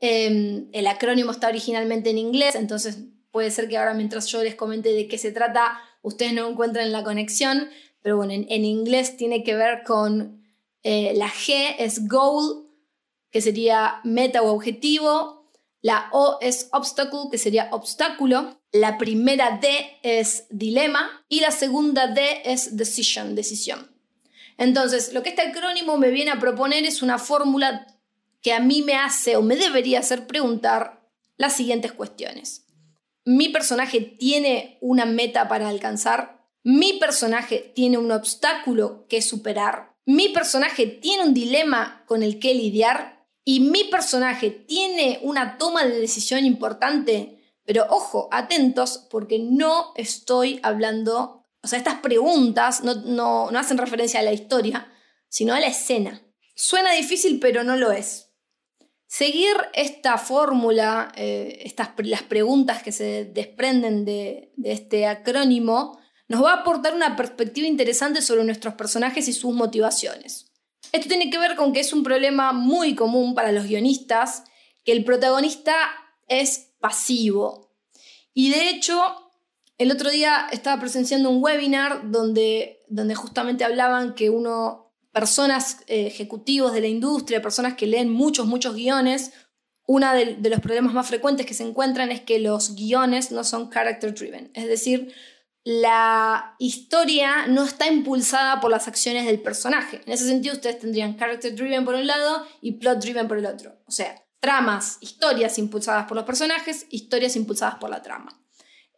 em, 0.00 0.68
el 0.72 0.86
acrónimo 0.86 1.30
está 1.30 1.48
originalmente 1.48 2.08
en 2.08 2.18
inglés, 2.18 2.54
entonces 2.54 2.98
puede 3.30 3.50
ser 3.50 3.68
que 3.68 3.76
ahora 3.76 3.92
mientras 3.92 4.26
yo 4.28 4.42
les 4.42 4.54
comente 4.54 4.94
de 4.94 5.08
qué 5.08 5.18
se 5.18 5.30
trata, 5.30 5.78
ustedes 6.06 6.32
no 6.32 6.48
encuentren 6.48 6.92
la 6.92 7.02
conexión, 7.02 7.68
pero 8.00 8.16
bueno, 8.16 8.32
en, 8.32 8.64
inglés 8.64 9.16
tiene 9.16 9.42
que 9.42 9.56
ver 9.56 9.82
con 9.82 10.46
eh, 10.84 11.12
la 11.16 11.28
G 11.28 11.74
es 11.80 12.06
goal, 12.06 12.68
que 13.30 13.40
sería 13.40 14.00
meta 14.04 14.40
o 14.42 14.52
objetivo, 14.52 15.50
la 15.82 16.08
O 16.12 16.38
es 16.40 16.68
obstacle, 16.72 17.28
que 17.30 17.38
sería 17.38 17.68
obstáculo, 17.72 18.60
la 18.70 18.98
primera 18.98 19.58
D 19.60 19.98
es 20.02 20.46
dilema 20.50 21.24
y 21.28 21.40
la 21.40 21.50
segunda 21.50 22.06
D 22.06 22.42
es 22.44 22.76
decision, 22.76 23.34
decisión. 23.34 23.90
Entonces, 24.58 25.12
lo 25.12 25.24
que 25.24 25.30
este 25.30 25.42
acrónimo 25.42 25.98
me 25.98 26.10
viene 26.10 26.30
a 26.30 26.38
proponer 26.38 26.84
es 26.84 27.02
una 27.02 27.18
fórmula 27.18 27.86
que 28.42 28.52
a 28.52 28.60
mí 28.60 28.82
me 28.82 28.94
hace 28.94 29.36
o 29.36 29.42
me 29.42 29.56
debería 29.56 29.98
hacer 29.98 30.28
preguntar 30.28 31.04
las 31.36 31.56
siguientes 31.56 31.92
cuestiones. 31.92 32.65
¿Mi 33.26 33.50
personaje 33.50 34.00
tiene 34.00 34.78
una 34.80 35.04
meta 35.04 35.48
para 35.48 35.68
alcanzar? 35.68 36.42
¿Mi 36.62 36.94
personaje 36.94 37.72
tiene 37.74 37.98
un 37.98 38.10
obstáculo 38.10 39.06
que 39.06 39.20
superar? 39.20 39.94
¿Mi 40.06 40.30
personaje 40.30 40.86
tiene 40.86 41.24
un 41.24 41.34
dilema 41.34 42.04
con 42.06 42.22
el 42.22 42.38
que 42.38 42.54
lidiar? 42.54 43.26
¿Y 43.44 43.60
mi 43.60 43.84
personaje 43.84 44.48
tiene 44.48 45.20
una 45.22 45.58
toma 45.58 45.84
de 45.84 46.00
decisión 46.00 46.46
importante? 46.46 47.38
Pero 47.66 47.84
ojo, 47.90 48.28
atentos 48.32 49.06
porque 49.10 49.38
no 49.38 49.92
estoy 49.96 50.58
hablando 50.62 51.36
o 51.66 51.68
sea, 51.68 51.80
estas 51.80 51.98
preguntas 51.98 52.84
no, 52.84 53.48
hacen 53.48 53.76
referencia 53.76 54.20
a 54.20 54.22
la 54.22 54.32
historia, 54.32 54.86
sino 55.28 55.52
a 55.52 55.58
la 55.58 55.66
escena. 55.66 56.22
Suena 56.54 56.92
difícil, 56.92 57.40
pero 57.40 57.64
no 57.64 57.74
lo 57.74 57.90
es. 57.90 58.25
Seguir 59.16 59.56
esta 59.72 60.18
fórmula, 60.18 61.10
eh, 61.16 61.62
estas, 61.64 61.88
las 62.04 62.22
preguntas 62.22 62.82
que 62.82 62.92
se 62.92 63.24
desprenden 63.24 64.04
de, 64.04 64.52
de 64.56 64.72
este 64.72 65.06
acrónimo, 65.06 65.98
nos 66.28 66.44
va 66.44 66.52
a 66.52 66.56
aportar 66.56 66.94
una 66.94 67.16
perspectiva 67.16 67.66
interesante 67.66 68.20
sobre 68.20 68.44
nuestros 68.44 68.74
personajes 68.74 69.26
y 69.26 69.32
sus 69.32 69.54
motivaciones. 69.54 70.52
Esto 70.92 71.08
tiene 71.08 71.30
que 71.30 71.38
ver 71.38 71.56
con 71.56 71.72
que 71.72 71.80
es 71.80 71.94
un 71.94 72.02
problema 72.02 72.52
muy 72.52 72.94
común 72.94 73.34
para 73.34 73.52
los 73.52 73.64
guionistas, 73.64 74.44
que 74.84 74.92
el 74.92 75.02
protagonista 75.02 75.74
es 76.28 76.74
pasivo. 76.78 77.74
Y 78.34 78.50
de 78.50 78.68
hecho, 78.68 79.00
el 79.78 79.92
otro 79.92 80.10
día 80.10 80.46
estaba 80.52 80.78
presenciando 80.78 81.30
un 81.30 81.42
webinar 81.42 82.10
donde, 82.10 82.82
donde 82.88 83.14
justamente 83.14 83.64
hablaban 83.64 84.14
que 84.14 84.28
uno, 84.28 84.85
personas 85.16 85.78
eh, 85.86 86.08
ejecutivos 86.08 86.74
de 86.74 86.82
la 86.82 86.88
industria, 86.88 87.40
personas 87.40 87.72
que 87.72 87.86
leen 87.86 88.10
muchos, 88.10 88.44
muchos 88.46 88.74
guiones, 88.74 89.32
uno 89.86 90.12
de, 90.12 90.36
los 90.50 90.60
problemas 90.60 90.92
más 90.92 91.08
frecuentes 91.08 91.46
que 91.46 91.54
se 91.54 91.62
encuentran 91.62 92.10
es 92.12 92.20
que 92.20 92.38
los 92.38 92.74
guiones 92.74 93.30
no 93.30 93.42
son 93.42 93.70
character 93.70 94.12
driven. 94.12 94.50
Es 94.52 94.66
decir, 94.66 95.14
la 95.64 96.54
historia 96.58 97.46
no 97.46 97.64
está 97.64 97.90
impulsada 97.90 98.60
por 98.60 98.70
las 98.70 98.88
acciones 98.88 99.24
del 99.24 99.40
personaje. 99.40 100.02
En 100.04 100.12
ese 100.12 100.26
sentido, 100.26 100.54
ustedes 100.54 100.80
tendrían 100.80 101.16
character 101.16 101.54
driven 101.54 101.86
por 101.86 101.94
un 101.94 102.06
lado 102.06 102.46
y 102.60 102.72
plot 102.72 102.98
driven 102.98 103.26
por 103.26 103.38
el 103.38 103.46
otro. 103.46 103.72
O 103.86 103.90
sea, 103.90 104.22
tramas, 104.38 104.98
historias 105.00 105.56
impulsadas 105.56 106.04
por 106.04 106.16
los 106.18 106.26
personajes, 106.26 106.84
historias 106.90 107.36
impulsadas 107.36 107.76
por 107.76 107.88
la 107.88 108.02
trama. 108.02 108.38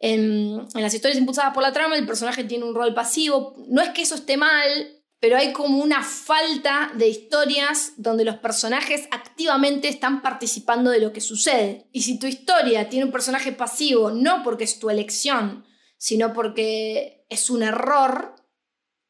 En, 0.01 0.67
las 0.73 0.93
historias 0.93 1.17
impulsadas 1.17 1.53
por 1.53 1.63
la 1.63 1.71
trama, 1.71 1.95
el 1.95 2.05
personaje 2.05 2.43
tiene 2.43 2.65
un 2.65 2.75
rol 2.75 2.93
pasivo. 2.93 3.55
No 3.69 3.81
es 3.81 3.91
que 3.91 4.01
eso 4.01 4.15
esté 4.15 4.35
mal, 4.35 4.98
pero 5.19 5.37
hay 5.37 5.51
como 5.51 5.83
una 5.83 6.03
falta 6.03 6.91
de 6.95 7.09
historias 7.09 7.93
donde 7.97 8.23
los 8.23 8.37
personajes 8.37 9.07
activamente 9.11 9.89
están 9.89 10.21
participando 10.21 10.91
de 10.91 10.99
lo 10.99 11.11
que 11.11 11.19
sucede. 11.19 11.87
Y 11.91 12.03
si 12.03 12.17
tu 12.17 12.27
historia 12.27 12.89
tiene 12.89 13.05
un 13.05 13.11
personaje 13.11 13.51
pasivo, 13.51 14.11
no 14.11 14.43
porque 14.43 14.63
es 14.63 14.79
tu 14.79 14.89
elección, 14.89 15.65
sino 15.97 16.33
porque 16.33 17.25
es 17.29 17.49
un 17.49 17.63
error, 17.63 18.35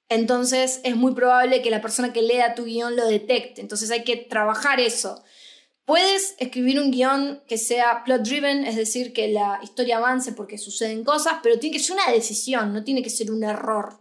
entonces 0.09 0.81
es 0.83 0.95
muy 0.95 1.13
probable 1.13 1.61
que 1.61 1.69
la 1.69 1.81
persona 1.81 2.11
que 2.11 2.23
lea 2.23 2.55
tu 2.55 2.65
guion 2.65 2.95
lo 2.95 3.05
detecte. 3.05 3.61
Entonces 3.61 3.91
hay 3.91 4.03
que 4.03 4.17
trabajar 4.17 4.79
eso. 4.79 5.23
Puedes 5.85 6.35
escribir 6.39 6.79
un 6.79 6.91
guion 6.91 7.43
que 7.47 7.59
sea 7.59 8.03
plot 8.03 8.21
driven, 8.21 8.65
es 8.65 8.75
decir, 8.75 9.13
que 9.13 9.27
la 9.27 9.59
historia 9.61 9.97
avance 9.97 10.33
porque 10.33 10.57
suceden 10.57 11.03
cosas, 11.03 11.35
pero 11.43 11.59
tiene 11.59 11.77
que 11.77 11.83
ser 11.83 11.95
una 11.95 12.11
decisión, 12.11 12.73
no 12.73 12.83
tiene 12.83 13.03
que 13.03 13.09
ser 13.11 13.31
un 13.31 13.43
error. 13.43 13.99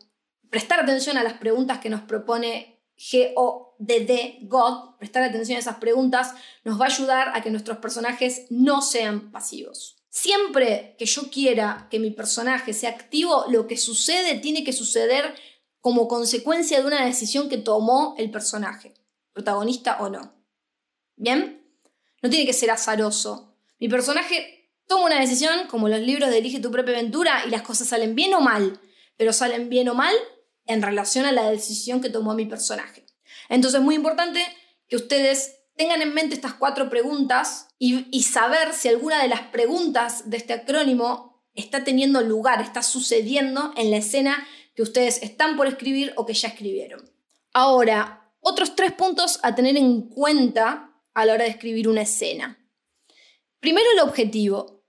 Prestar 0.51 0.81
atención 0.81 1.19
a 1.19 1.23
las 1.23 1.35
preguntas 1.35 1.79
que 1.79 1.91
nos 1.91 2.01
propone 2.03 2.79
G-O-D-D, 2.99 4.39
God, 4.43 4.97
prestar 4.99 5.23
atención 5.23 5.57
a 5.57 5.61
esas 5.61 5.77
preguntas 5.77 6.35
nos 6.65 6.81
va 6.81 6.87
a 6.87 6.89
ayudar 6.89 7.33
a 7.35 7.43
que 7.43 7.51
nuestros 7.51 7.79
personajes 7.79 8.47
no 8.51 8.83
sean 8.83 9.31
pasivos. 9.31 9.97
Siempre 10.09 10.97
que 10.99 11.07
yo 11.07 11.31
quiera 11.31 11.87
que 11.91 12.01
mi 12.01 12.11
personaje 12.11 12.73
sea 12.73 12.91
activo, 12.91 13.45
lo 13.51 13.67
que 13.67 13.77
sucede 13.77 14.41
tiene 14.41 14.65
que 14.65 14.73
suceder 14.73 15.35
como 15.81 16.09
consecuencia 16.09 16.81
de 16.81 16.87
una 16.87 17.05
decisión 17.05 17.49
que 17.49 17.59
tomó 17.59 18.17
el 18.19 18.31
personaje, 18.31 18.95
protagonista 19.33 19.99
o 20.01 20.09
no. 20.09 20.35
¿Bien? 21.15 21.63
No 22.21 22.31
tiene 22.31 22.47
que 22.47 22.53
ser 22.53 22.71
azaroso. 22.71 23.55
Mi 23.79 23.89
personaje 23.89 24.73
toma 24.89 25.07
una 25.07 25.21
decisión, 25.21 25.69
como 25.69 25.89
los 25.89 26.01
libros 26.01 26.31
de 26.31 26.61
tu 26.61 26.71
propia 26.73 26.95
aventura, 26.95 27.45
y 27.47 27.51
las 27.51 27.63
cosas 27.63 27.87
salen 27.87 28.17
bien 28.17 28.35
o 28.35 28.41
mal, 28.41 28.81
pero 29.17 29.33
salen 29.33 29.69
bien 29.69 29.89
o 29.89 29.95
mal 29.95 30.15
en 30.69 30.83
relación 30.83 31.25
a 31.25 31.33
la 31.33 31.51
decisión 31.51 32.01
que 32.01 32.11
tomó 32.11 32.35
mi 32.35 32.47
personaje. 32.47 33.05
Entonces 33.49 33.81
es 33.81 33.85
muy 33.85 33.97
importante 33.97 34.41
que 34.87 34.97
ustedes 34.97 35.57
tengan 35.77 36.03
en 36.03 36.15
mente 36.15 36.35
estas 36.35 36.55
cuatro 36.55 36.89
preguntas 36.89 37.69
y, 37.79 38.07
y 38.17 38.23
saber 38.23 38.73
si 38.73 38.89
alguna 38.89 39.21
de 39.23 39.29
las 39.29 39.41
preguntas 39.41 40.31
de 40.31 40.37
este 40.37 40.53
acrónimo 40.53 41.43
está 41.55 41.83
teniendo 41.83 42.21
lugar, 42.21 42.61
está 42.61 42.83
sucediendo 42.83 43.73
en 43.77 43.91
la 43.91 43.97
escena 43.97 44.47
que 44.75 44.83
ustedes 44.83 45.23
están 45.23 45.57
por 45.57 45.67
escribir 45.67 46.13
o 46.17 46.25
que 46.25 46.35
ya 46.35 46.49
escribieron. 46.49 47.11
Ahora, 47.53 48.31
otros 48.41 48.77
tres 48.77 48.93
puntos 48.93 49.41
a 49.43 49.55
tener 49.55 49.77
en 49.77 50.03
cuenta 50.03 50.93
a 51.15 51.25
la 51.25 51.33
hora 51.33 51.45
de 51.45 51.51
escribir 51.51 51.89
una 51.89 52.03
escena. 52.03 52.59
Primero 53.61 53.87
el 53.93 54.01
objetivo. 54.01 54.85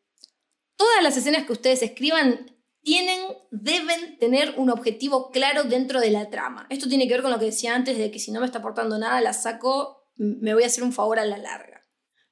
Todas 0.75 1.03
las 1.03 1.17
escenas 1.17 1.45
que 1.45 1.53
ustedes 1.53 1.81
escriban 1.81 2.55
tienen, 2.89 3.22
deben 3.51 4.17
tener 4.17 4.55
un 4.58 4.72
objetivo 4.72 5.29
claro 5.29 5.63
dentro 5.63 6.01
de 6.01 6.10
la 6.10 6.31
trama. 6.31 6.65
Esto 6.72 6.89
tiene 6.89 7.08
que 7.08 7.13
ver 7.13 7.22
con 7.22 7.29
lo 7.29 7.38
que 7.38 7.46
decía 7.46 7.75
antes 7.75 8.00
de 8.00 8.10
que 8.10 8.17
si 8.17 8.31
no 8.31 8.39
me 8.39 8.48
está 8.48 8.58
aportando 8.58 8.98
nada, 8.98 9.22
la 9.22 9.34
saco, 9.34 10.08
me 10.15 10.55
voy 10.55 10.63
a 10.63 10.65
hacer 10.65 10.84
un 10.84 10.91
favor 10.91 11.19
a 11.19 11.25
la 11.25 11.38
larga. 11.38 11.84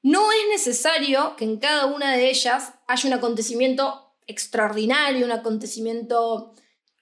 No 0.01 0.31
es 0.31 0.49
necesario 0.49 1.35
que 1.35 1.45
en 1.45 1.57
cada 1.57 1.85
una 1.85 2.11
de 2.17 2.31
ellas 2.31 2.73
haya 2.87 3.07
un 3.07 3.13
acontecimiento 3.13 4.15
extraordinario, 4.25 5.27
un 5.27 5.31
acontecimiento, 5.31 6.55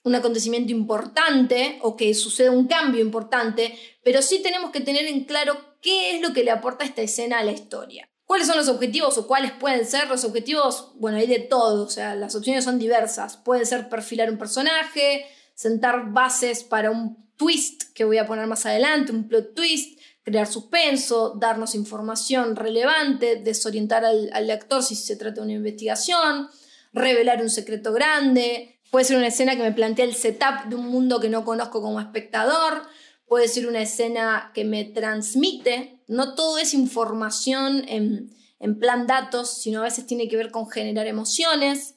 un 0.04 0.16
acontecimiento 0.16 0.74
importante 0.74 1.80
o 1.82 1.96
que 1.96 2.14
suceda 2.14 2.52
un 2.52 2.68
cambio 2.68 3.00
importante, 3.00 3.80
pero 4.04 4.22
sí 4.22 4.42
tenemos 4.42 4.72
que 4.72 4.82
tener 4.82 5.06
en 5.06 5.24
claro 5.24 5.56
¿Qué 5.86 6.16
es 6.16 6.22
lo 6.22 6.34
que 6.34 6.44
le 6.44 6.50
aporta 6.50 6.84
esta 6.84 7.04
escena 7.04 7.38
a 7.38 7.44
la 7.44 7.52
historia? 7.52 8.10
¿Cuáles 8.25 8.48
son 8.48 8.58
los 8.58 8.70
objetivos 8.70 9.17
o 9.17 9.27
cuáles 9.27 9.51
pueden 9.51 9.86
ser 9.86 10.08
los 10.08 10.24
objetivos? 10.24 10.91
Bueno, 10.96 11.17
hay 11.17 11.27
de 11.27 11.39
todo, 11.39 11.86
o 11.86 11.89
sea, 11.89 12.15
las 12.15 12.36
opciones 12.36 12.63
son 12.63 12.79
diversas. 12.79 13.38
Pueden 13.38 13.65
ser 13.65 13.88
perfilar 13.88 14.32
un 14.32 14.38
personaje, 14.38 15.25
sentar 15.53 16.12
bases 16.12 16.63
para 16.63 16.89
un 16.89 17.24
twist 17.38 17.84
que 17.94 18.03
voy 18.03 18.17
a 18.17 18.25
poner 18.25 18.48
más 18.48 18.65
adelante, 18.65 19.12
un 19.12 19.27
plot 19.27 19.53
twist, 19.53 20.00
crear 20.24 20.48
suspenso, 20.48 21.36
darnos 21.39 21.75
información 21.75 22.55
relevante, 22.55 23.36
desorientar 23.36 24.03
al, 24.03 24.32
al 24.34 24.48
lector 24.48 24.82
si 24.82 24.96
se 24.96 25.15
trata 25.15 25.36
de 25.36 25.41
una 25.41 25.53
investigación, 25.53 26.50
revelar 26.94 27.41
un 27.41 27.50
secreto 27.50 27.94
grande, 27.94 28.79
puede 28.89 29.05
ser 29.05 29.17
una 29.17 29.27
escena 29.27 29.55
que 29.55 29.62
me 29.62 29.72
plantea 29.72 30.05
el 30.05 30.15
setup 30.15 30.65
de 30.67 30.75
un 30.75 30.88
mundo 30.88 31.20
que 31.20 31.29
no 31.29 31.46
conozco 31.46 31.82
como 31.82 32.00
espectador, 32.00 32.88
puede 33.27 33.48
ser 33.48 33.67
una 33.67 33.82
escena 33.82 34.51
que 34.53 34.63
me 34.65 34.84
transmite, 34.84 35.95
no 36.08 36.36
todo 36.36 36.58
es 36.58 36.74
información 36.74 37.86
en, 37.88 38.32
plan 38.80 39.06
datos, 39.06 39.62
sino 39.62 39.82
a 39.82 39.84
veces 39.84 40.08
tiene 40.08 40.28
que 40.28 40.38
ver 40.38 40.50
con 40.50 40.68
generar 40.68 41.06
emociones, 41.06 41.96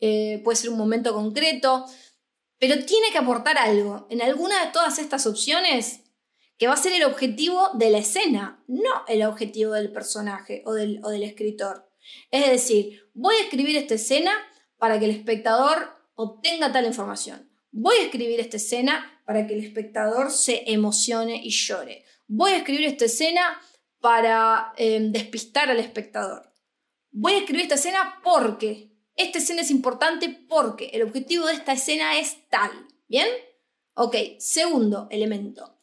eh, 0.00 0.40
puede 0.44 0.56
ser 0.56 0.70
un 0.70 0.78
momento 0.78 1.12
concreto, 1.12 1.84
pero 2.58 2.84
tiene 2.86 3.10
que 3.12 3.18
aportar 3.18 3.58
algo. 3.58 4.06
En 4.08 4.22
alguna 4.22 4.64
de 4.64 4.72
todas 4.72 4.98
estas 4.98 5.26
opciones 5.26 6.00
que 6.58 6.68
va 6.68 6.74
a 6.74 6.78
ser 6.78 6.94
el 6.94 7.04
objetivo 7.04 7.68
de 7.74 7.90
la 7.90 7.98
escena, 7.98 8.64
no 8.66 9.04
el 9.08 9.22
objetivo 9.24 9.72
del 9.72 9.92
personaje 9.92 10.62
o 10.64 10.72
del, 10.72 11.00
o 11.04 11.10
del 11.10 11.22
escritor. 11.22 11.90
Es 12.30 12.46
decir, 12.46 13.10
voy 13.12 13.34
a 13.36 13.42
escribir 13.42 13.76
esta 13.76 13.94
escena 13.94 14.32
para 14.78 14.98
que 14.98 15.04
el 15.04 15.10
espectador 15.10 15.90
obtenga 16.14 16.72
tal 16.72 16.86
información. 16.86 17.50
Voy 17.72 17.96
a 17.96 18.04
escribir 18.04 18.40
esta 18.40 18.56
escena 18.56 19.20
para 19.26 19.46
que 19.46 19.54
el 19.54 19.64
espectador 19.64 20.30
se 20.30 20.62
emocione 20.70 21.40
y 21.42 21.50
llore. 21.50 22.04
Voy 22.28 22.52
a 22.52 22.58
escribir 22.58 22.86
esta 22.86 23.04
escena 23.04 23.60
para 24.00 24.72
em, 24.76 25.12
despistar 25.12 25.70
al 25.70 25.78
espectador. 25.78 26.52
Voy 27.12 27.34
a 27.34 27.38
escribir 27.38 27.62
esta 27.62 27.76
escena 27.76 28.20
porque 28.22 28.92
esta 29.14 29.38
escena 29.38 29.62
es 29.62 29.70
importante 29.70 30.28
porque 30.48 30.90
el 30.92 31.02
objetivo 31.02 31.46
de 31.46 31.54
esta 31.54 31.72
escena 31.72 32.18
es 32.18 32.48
tal. 32.48 32.70
¿Bien? 33.08 33.28
Ok, 33.94 34.16
segundo 34.38 35.08
elemento. 35.10 35.78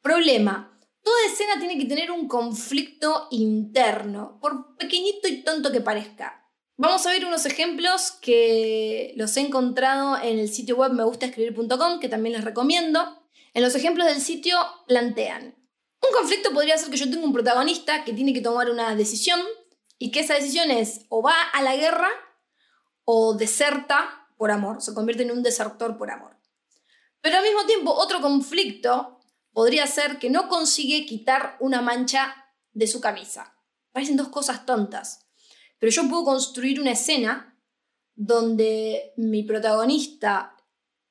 Problema. 0.00 0.78
Toda 1.02 1.26
escena 1.26 1.58
tiene 1.58 1.78
que 1.78 1.86
tener 1.86 2.10
un 2.10 2.28
conflicto 2.28 3.28
interno, 3.30 4.38
por 4.40 4.76
pequeñito 4.76 5.26
y 5.26 5.42
tonto 5.42 5.72
que 5.72 5.80
parezca. 5.80 6.48
Vamos 6.76 7.04
a 7.06 7.10
ver 7.10 7.24
unos 7.24 7.46
ejemplos 7.46 8.12
que 8.12 9.12
los 9.16 9.36
he 9.36 9.40
encontrado 9.40 10.16
en 10.22 10.38
el 10.38 10.48
sitio 10.48 10.76
web 10.76 10.92
megustascribir.com, 10.92 11.98
que 11.98 12.08
también 12.08 12.34
les 12.34 12.44
recomiendo. 12.44 13.26
En 13.54 13.62
los 13.64 13.74
ejemplos 13.74 14.06
del 14.06 14.20
sitio 14.20 14.56
plantean, 14.86 15.56
un 16.00 16.12
conflicto 16.12 16.52
podría 16.52 16.78
ser 16.78 16.90
que 16.90 16.96
yo 16.96 17.10
tengo 17.10 17.24
un 17.24 17.32
protagonista 17.32 18.04
que 18.04 18.12
tiene 18.12 18.32
que 18.32 18.40
tomar 18.40 18.70
una 18.70 18.94
decisión 18.94 19.40
y 19.98 20.10
que 20.10 20.20
esa 20.20 20.34
decisión 20.34 20.70
es 20.70 21.06
o 21.08 21.22
va 21.22 21.42
a 21.52 21.62
la 21.62 21.76
guerra 21.76 22.08
o 23.04 23.34
deserta 23.34 24.28
por 24.36 24.50
amor, 24.50 24.80
se 24.80 24.94
convierte 24.94 25.24
en 25.24 25.32
un 25.32 25.42
desertor 25.42 25.98
por 25.98 26.10
amor. 26.10 26.38
Pero 27.20 27.38
al 27.38 27.42
mismo 27.42 27.66
tiempo, 27.66 27.92
otro 27.92 28.20
conflicto 28.20 29.18
podría 29.52 29.86
ser 29.86 30.18
que 30.18 30.30
no 30.30 30.48
consigue 30.48 31.04
quitar 31.04 31.56
una 31.58 31.82
mancha 31.82 32.36
de 32.72 32.86
su 32.86 33.00
camisa. 33.00 33.54
Parecen 33.90 34.16
dos 34.16 34.28
cosas 34.28 34.64
tontas, 34.64 35.26
pero 35.78 35.90
yo 35.90 36.08
puedo 36.08 36.24
construir 36.24 36.80
una 36.80 36.92
escena 36.92 37.58
donde 38.14 39.14
mi 39.16 39.42
protagonista 39.42 40.56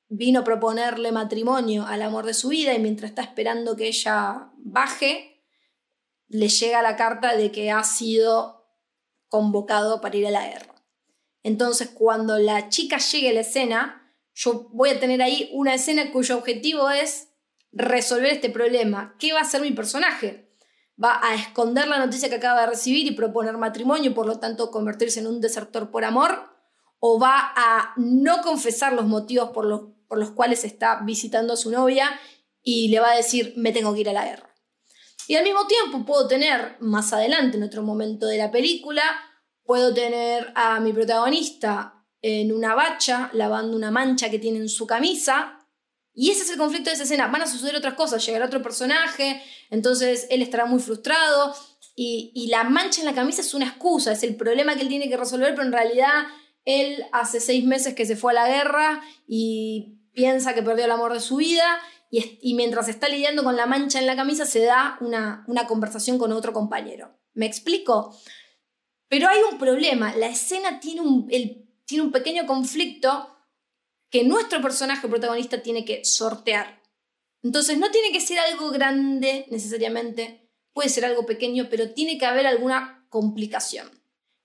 vino 0.09 0.41
a 0.41 0.43
proponerle 0.43 1.11
matrimonio 1.11 1.85
al 1.85 2.01
amor 2.01 2.25
de 2.25 2.33
su 2.33 2.49
vida 2.49 2.73
y 2.73 2.79
mientras 2.79 3.11
está 3.11 3.21
esperando 3.21 3.75
que 3.75 3.87
ella 3.87 4.51
baje, 4.57 5.43
le 6.27 6.47
llega 6.49 6.81
la 6.81 6.95
carta 6.95 7.35
de 7.35 7.51
que 7.51 7.71
ha 7.71 7.83
sido 7.83 8.65
convocado 9.27 10.01
para 10.01 10.15
ir 10.15 10.27
a 10.27 10.31
la 10.31 10.47
guerra. 10.47 10.75
Entonces, 11.43 11.89
cuando 11.89 12.37
la 12.37 12.69
chica 12.69 12.97
llegue 12.97 13.29
a 13.29 13.33
la 13.33 13.41
escena, 13.41 14.13
yo 14.33 14.69
voy 14.71 14.89
a 14.89 14.99
tener 14.99 15.21
ahí 15.21 15.49
una 15.53 15.73
escena 15.73 16.11
cuyo 16.11 16.37
objetivo 16.37 16.89
es 16.89 17.29
resolver 17.71 18.31
este 18.31 18.49
problema. 18.49 19.15
¿Qué 19.19 19.33
va 19.33 19.39
a 19.39 19.43
hacer 19.43 19.61
mi 19.61 19.71
personaje? 19.71 20.53
¿Va 21.01 21.19
a 21.23 21.35
esconder 21.35 21.87
la 21.87 21.99
noticia 21.99 22.29
que 22.29 22.35
acaba 22.35 22.61
de 22.61 22.67
recibir 22.67 23.05
y 23.07 23.11
proponer 23.11 23.57
matrimonio 23.57 24.11
y 24.11 24.13
por 24.13 24.25
lo 24.25 24.39
tanto 24.39 24.71
convertirse 24.71 25.19
en 25.19 25.27
un 25.27 25.41
desertor 25.41 25.91
por 25.91 26.05
amor? 26.05 26.49
¿O 26.99 27.19
va 27.19 27.53
a 27.55 27.93
no 27.97 28.41
confesar 28.41 28.93
los 28.93 29.05
motivos 29.05 29.51
por 29.51 29.65
los, 29.65 29.81
por 30.07 30.17
los 30.17 30.31
cuales 30.31 30.63
está 30.63 31.01
visitando 31.03 31.53
a 31.53 31.57
su 31.57 31.71
novia 31.71 32.19
y 32.61 32.89
le 32.89 32.99
va 32.99 33.11
a 33.11 33.17
decir 33.17 33.53
me 33.57 33.71
tengo 33.71 33.93
que 33.93 34.01
ir 34.01 34.09
a 34.09 34.13
la 34.13 34.25
guerra? 34.25 34.53
Y 35.27 35.35
al 35.35 35.43
mismo 35.43 35.67
tiempo 35.67 36.05
puedo 36.05 36.27
tener 36.27 36.77
más 36.79 37.11
adelante, 37.13 37.57
en 37.57 37.63
otro 37.63 37.83
momento 37.83 38.27
de 38.27 38.37
la 38.37 38.49
película, 38.49 39.03
puedo 39.63 39.93
tener 39.93 40.51
a 40.55 40.79
mi 40.79 40.93
protagonista 40.93 42.05
en 42.21 42.53
una 42.53 42.73
bacha 42.75 43.29
lavando 43.33 43.75
una 43.75 43.91
mancha 43.91 44.29
que 44.29 44.39
tiene 44.39 44.59
en 44.59 44.69
su 44.69 44.87
camisa 44.87 45.57
y 46.19 46.31
ese 46.31 46.41
es 46.41 46.49
el 46.49 46.57
conflicto 46.57 46.89
de 46.89 46.95
esa 46.95 47.03
escena. 47.03 47.27
Van 47.27 47.43
a 47.43 47.47
suceder 47.47 47.75
otras 47.75 47.93
cosas, 47.93 48.25
llegará 48.25 48.47
otro 48.47 48.63
personaje, 48.63 49.39
entonces 49.69 50.25
él 50.31 50.41
estará 50.41 50.65
muy 50.65 50.79
frustrado 50.79 51.53
y, 51.95 52.47
la 52.49 52.63
mancha 52.63 53.01
en 53.01 53.05
la 53.05 53.13
camisa 53.13 53.41
es 53.41 53.53
una 53.53 53.67
excusa, 53.67 54.13
es 54.13 54.23
el 54.23 54.35
problema 54.35 54.75
que 54.75 54.81
él 54.81 54.87
tiene 54.87 55.09
que 55.09 55.17
resolver, 55.17 55.53
pero 55.53 55.67
en 55.67 55.73
realidad 55.73 56.25
él 56.65 57.05
hace 57.11 57.39
seis 57.39 57.63
meses 57.65 57.93
que 57.93 58.07
se 58.07 58.15
fue 58.15 58.31
a 58.31 58.35
la 58.35 58.47
guerra 58.47 59.03
y 59.27 59.96
piensa 60.17 60.55
que 60.55 60.63
perdió 60.63 60.85
el 60.85 60.91
amor 60.91 61.13
de 61.13 61.19
su 61.19 61.35
vida 61.35 61.79
y, 62.09 62.55
mientras 62.55 62.87
está 62.87 63.07
lidiando 63.07 63.43
con 63.43 63.55
la 63.55 63.67
mancha 63.67 63.99
en 63.99 64.07
la 64.07 64.15
camisa 64.15 64.47
se 64.47 64.63
da 64.63 64.97
una, 64.99 65.43
una 65.45 65.67
conversación 65.67 66.17
con 66.17 66.31
otro 66.31 66.53
compañero. 66.53 67.19
¿Me 67.35 67.45
explico? 67.45 68.17
Pero 69.09 69.29
hay 69.29 69.41
un 69.51 69.59
problema, 69.59 70.15
la 70.15 70.25
escena 70.25 70.79
tiene 70.79 71.01
un, 71.01 71.27
tiene 71.85 72.03
un 72.03 72.11
pequeño 72.11 72.47
conflicto 72.47 73.37
que 74.09 74.23
nuestro 74.23 74.59
personaje 74.59 75.07
protagonista 75.07 75.61
tiene 75.61 75.85
que 75.85 76.03
sortear. 76.03 76.81
Entonces 77.43 77.77
no 77.77 77.91
tiene 77.91 78.11
que 78.11 78.19
ser 78.19 78.39
algo 78.39 78.71
grande 78.71 79.45
necesariamente, 79.51 80.49
puede 80.73 80.89
ser 80.89 81.05
algo 81.05 81.27
pequeño, 81.27 81.67
pero 81.69 81.91
tiene 81.91 82.17
que 82.17 82.25
haber 82.25 82.47
alguna 82.47 83.05
complicación. 83.09 83.87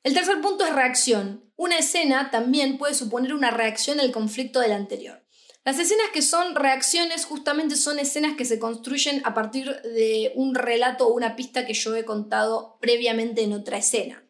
El 0.03 0.13
tercer 0.13 0.39
punto 0.43 0.67
es 0.67 0.75
reacción. 0.75 1.51
Una 1.57 1.79
escena 1.79 2.31
también 2.31 2.77
puede 2.77 2.93
suponer 2.93 3.33
una 3.33 3.51
reacción 3.51 4.01
al 4.01 4.13
conflicto 4.13 4.61
del 4.61 4.73
anterior. 4.73 5.22
Las 5.65 5.79
escenas 5.79 6.09
que 6.13 6.23
son 6.23 6.57
reacciones 6.57 7.25
justamente 7.25 7.77
son 7.77 8.01
escenas 8.01 8.37
que 8.37 8.45
se 8.45 8.59
construyen 8.59 9.23
a 9.25 9.33
partir 9.33 9.81
de 9.83 10.33
un 10.35 10.57
relato 10.57 11.07
o 11.07 11.15
una 11.15 11.37
pista 11.37 11.67
que 11.67 11.75
yo 11.75 11.95
he 11.95 12.05
contado 12.05 12.79
previamente 12.81 13.43
en 13.43 13.53
otra 13.53 13.79
escena. 13.79 14.25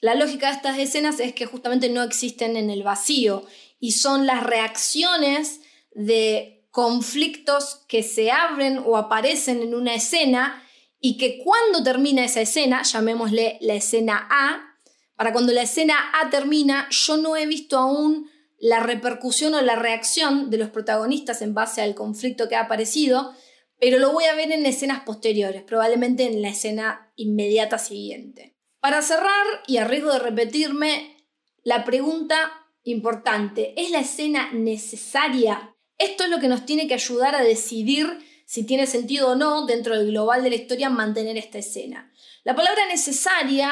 La 0.00 0.14
lógica 0.14 0.48
de 0.48 0.56
estas 0.56 0.78
escenas 0.78 1.20
es 1.20 1.34
que 1.34 1.44
justamente 1.44 1.90
no 1.90 2.02
existen 2.02 2.56
en 2.56 2.70
el 2.70 2.84
vacío 2.84 3.44
y 3.80 3.92
son 3.92 4.26
las 4.26 4.42
reacciones 4.44 5.60
de 5.92 6.66
conflictos 6.70 7.84
que 7.86 8.02
se 8.02 8.30
abren 8.30 8.78
o 8.78 8.96
aparecen 8.96 9.62
en 9.62 9.74
una 9.74 9.94
escena 9.94 10.62
y 11.00 11.18
que 11.18 11.42
cuando 11.44 11.82
termina 11.82 12.24
esa 12.24 12.40
escena, 12.40 12.82
llamémosle 12.82 13.58
la 13.60 13.74
escena 13.74 14.26
A, 14.30 14.76
para 15.16 15.32
cuando 15.32 15.52
la 15.52 15.62
escena 15.62 15.96
A 16.20 16.30
termina, 16.30 16.88
yo 16.90 17.16
no 17.16 17.36
he 17.36 17.46
visto 17.46 17.76
aún 17.76 18.30
la 18.58 18.80
repercusión 18.80 19.54
o 19.54 19.60
la 19.60 19.76
reacción 19.76 20.50
de 20.50 20.58
los 20.58 20.70
protagonistas 20.70 21.42
en 21.42 21.54
base 21.54 21.80
al 21.80 21.94
conflicto 21.94 22.48
que 22.48 22.56
ha 22.56 22.62
aparecido, 22.62 23.32
pero 23.80 23.98
lo 23.98 24.12
voy 24.12 24.24
a 24.24 24.34
ver 24.34 24.50
en 24.50 24.66
escenas 24.66 25.02
posteriores, 25.04 25.62
probablemente 25.62 26.24
en 26.24 26.42
la 26.42 26.48
escena 26.48 27.12
inmediata 27.16 27.78
siguiente. 27.78 28.56
Para 28.80 29.02
cerrar, 29.02 29.46
y 29.66 29.76
a 29.76 29.84
riesgo 29.84 30.12
de 30.12 30.18
repetirme, 30.18 31.16
la 31.62 31.84
pregunta 31.84 32.58
Importante, 32.88 33.74
¿es 33.76 33.90
la 33.90 34.00
escena 34.00 34.50
necesaria? 34.52 35.76
Esto 35.98 36.24
es 36.24 36.30
lo 36.30 36.40
que 36.40 36.48
nos 36.48 36.64
tiene 36.64 36.88
que 36.88 36.94
ayudar 36.94 37.34
a 37.34 37.42
decidir 37.42 38.18
si 38.46 38.64
tiene 38.64 38.86
sentido 38.86 39.32
o 39.32 39.34
no 39.34 39.66
dentro 39.66 39.94
del 39.94 40.10
global 40.10 40.42
de 40.42 40.48
la 40.48 40.56
historia 40.56 40.88
mantener 40.88 41.36
esta 41.36 41.58
escena. 41.58 42.10
La 42.44 42.56
palabra 42.56 42.86
necesaria 42.86 43.70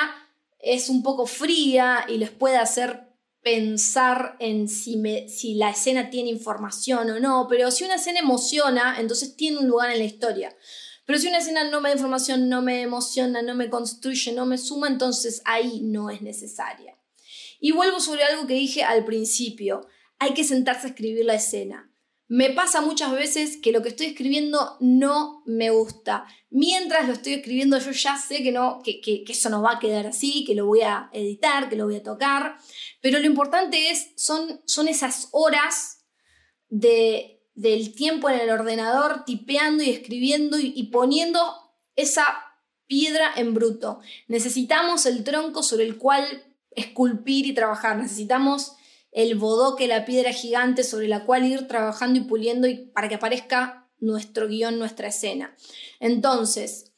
es 0.58 0.90
un 0.90 1.02
poco 1.02 1.24
fría 1.24 2.04
y 2.08 2.18
les 2.18 2.28
puede 2.28 2.58
hacer 2.58 3.05
pensar 3.46 4.34
en 4.40 4.68
si, 4.68 5.54
la 5.54 5.70
escena 5.70 6.10
tiene 6.10 6.30
información 6.30 7.08
o 7.08 7.20
no, 7.20 7.46
pero 7.48 7.70
si 7.70 7.84
una 7.84 7.94
escena 7.94 8.18
emociona, 8.18 8.96
entonces 8.98 9.36
tiene 9.36 9.58
un 9.58 9.68
lugar 9.68 9.92
en 9.92 9.98
la 9.98 10.04
historia. 10.04 10.56
Pero 11.04 11.20
si 11.20 11.28
una 11.28 11.38
escena 11.38 11.62
no 11.62 11.80
me 11.80 11.90
da 11.90 11.94
información, 11.94 12.48
no 12.48 12.60
me 12.60 12.82
emociona, 12.82 13.42
no 13.42 13.54
me 13.54 13.70
construye, 13.70 14.32
no 14.32 14.46
me 14.46 14.58
suma, 14.58 14.88
entonces 14.88 15.42
ahí 15.44 15.78
no 15.80 16.10
es 16.10 16.22
necesaria. 16.22 16.98
Y 17.60 17.70
vuelvo 17.70 18.00
sobre 18.00 18.24
algo 18.24 18.48
que 18.48 18.54
dije 18.54 18.82
al 18.82 19.04
principio, 19.04 19.86
hay 20.18 20.34
que 20.34 20.42
sentarse 20.42 20.88
a 20.88 20.90
escribir 20.90 21.24
la 21.24 21.34
escena. 21.34 21.88
Me 22.28 22.50
pasa 22.50 22.80
muchas 22.80 23.12
veces 23.12 23.56
que 23.56 23.70
lo 23.70 23.82
que 23.82 23.90
estoy 23.90 24.06
escribiendo 24.06 24.76
no 24.80 25.42
me 25.46 25.70
gusta. 25.70 26.26
Mientras 26.50 27.06
lo 27.06 27.12
estoy 27.12 27.34
escribiendo 27.34 27.78
yo 27.78 27.92
ya 27.92 28.16
sé 28.16 28.42
que, 28.42 28.50
no, 28.50 28.82
que, 28.82 29.24
eso 29.28 29.48
no 29.48 29.62
va 29.62 29.74
a 29.74 29.78
quedar 29.78 30.06
así, 30.06 30.44
que 30.44 30.54
lo 30.54 30.66
voy 30.66 30.80
a 30.80 31.08
editar, 31.12 31.68
que 31.68 31.76
lo 31.76 31.84
voy 31.86 31.96
a 31.96 32.02
tocar. 32.02 32.56
Pero 33.00 33.20
lo 33.20 33.26
importante 33.26 33.90
es, 33.90 34.12
son, 34.16 34.60
son 34.66 34.88
esas 34.88 35.28
horas 35.30 36.04
de, 36.68 37.44
del 37.54 37.94
tiempo 37.94 38.28
en 38.28 38.40
el 38.40 38.50
ordenador 38.50 39.24
tipeando 39.24 39.84
y 39.84 39.90
escribiendo 39.90 40.58
y 40.58 40.82
poniendo 40.84 41.40
esa 41.94 42.26
piedra 42.86 43.32
en 43.36 43.54
bruto. 43.54 44.00
Necesitamos 44.28 45.06
el 45.06 45.24
tronco 45.24 45.62
sobre 45.62 45.84
el 45.84 45.96
cual 45.96 46.24
esculpir 46.70 47.46
y 47.46 47.54
trabajar. 47.54 47.96
Necesitamos 47.96 48.75
el 49.16 49.34
bodoque, 49.34 49.88
la 49.88 50.04
piedra 50.04 50.30
gigante 50.30 50.84
sobre 50.84 51.08
la 51.08 51.24
cual 51.24 51.46
ir 51.46 51.66
trabajando 51.66 52.18
y 52.18 52.24
puliendo 52.24 52.68
y 52.68 52.74
para 52.88 53.08
que 53.08 53.14
aparezca 53.14 53.88
nuestro 53.98 54.46
guion, 54.46 54.78
nuestra 54.78 55.08
escena. 55.08 55.56
Entonces, 56.00 56.92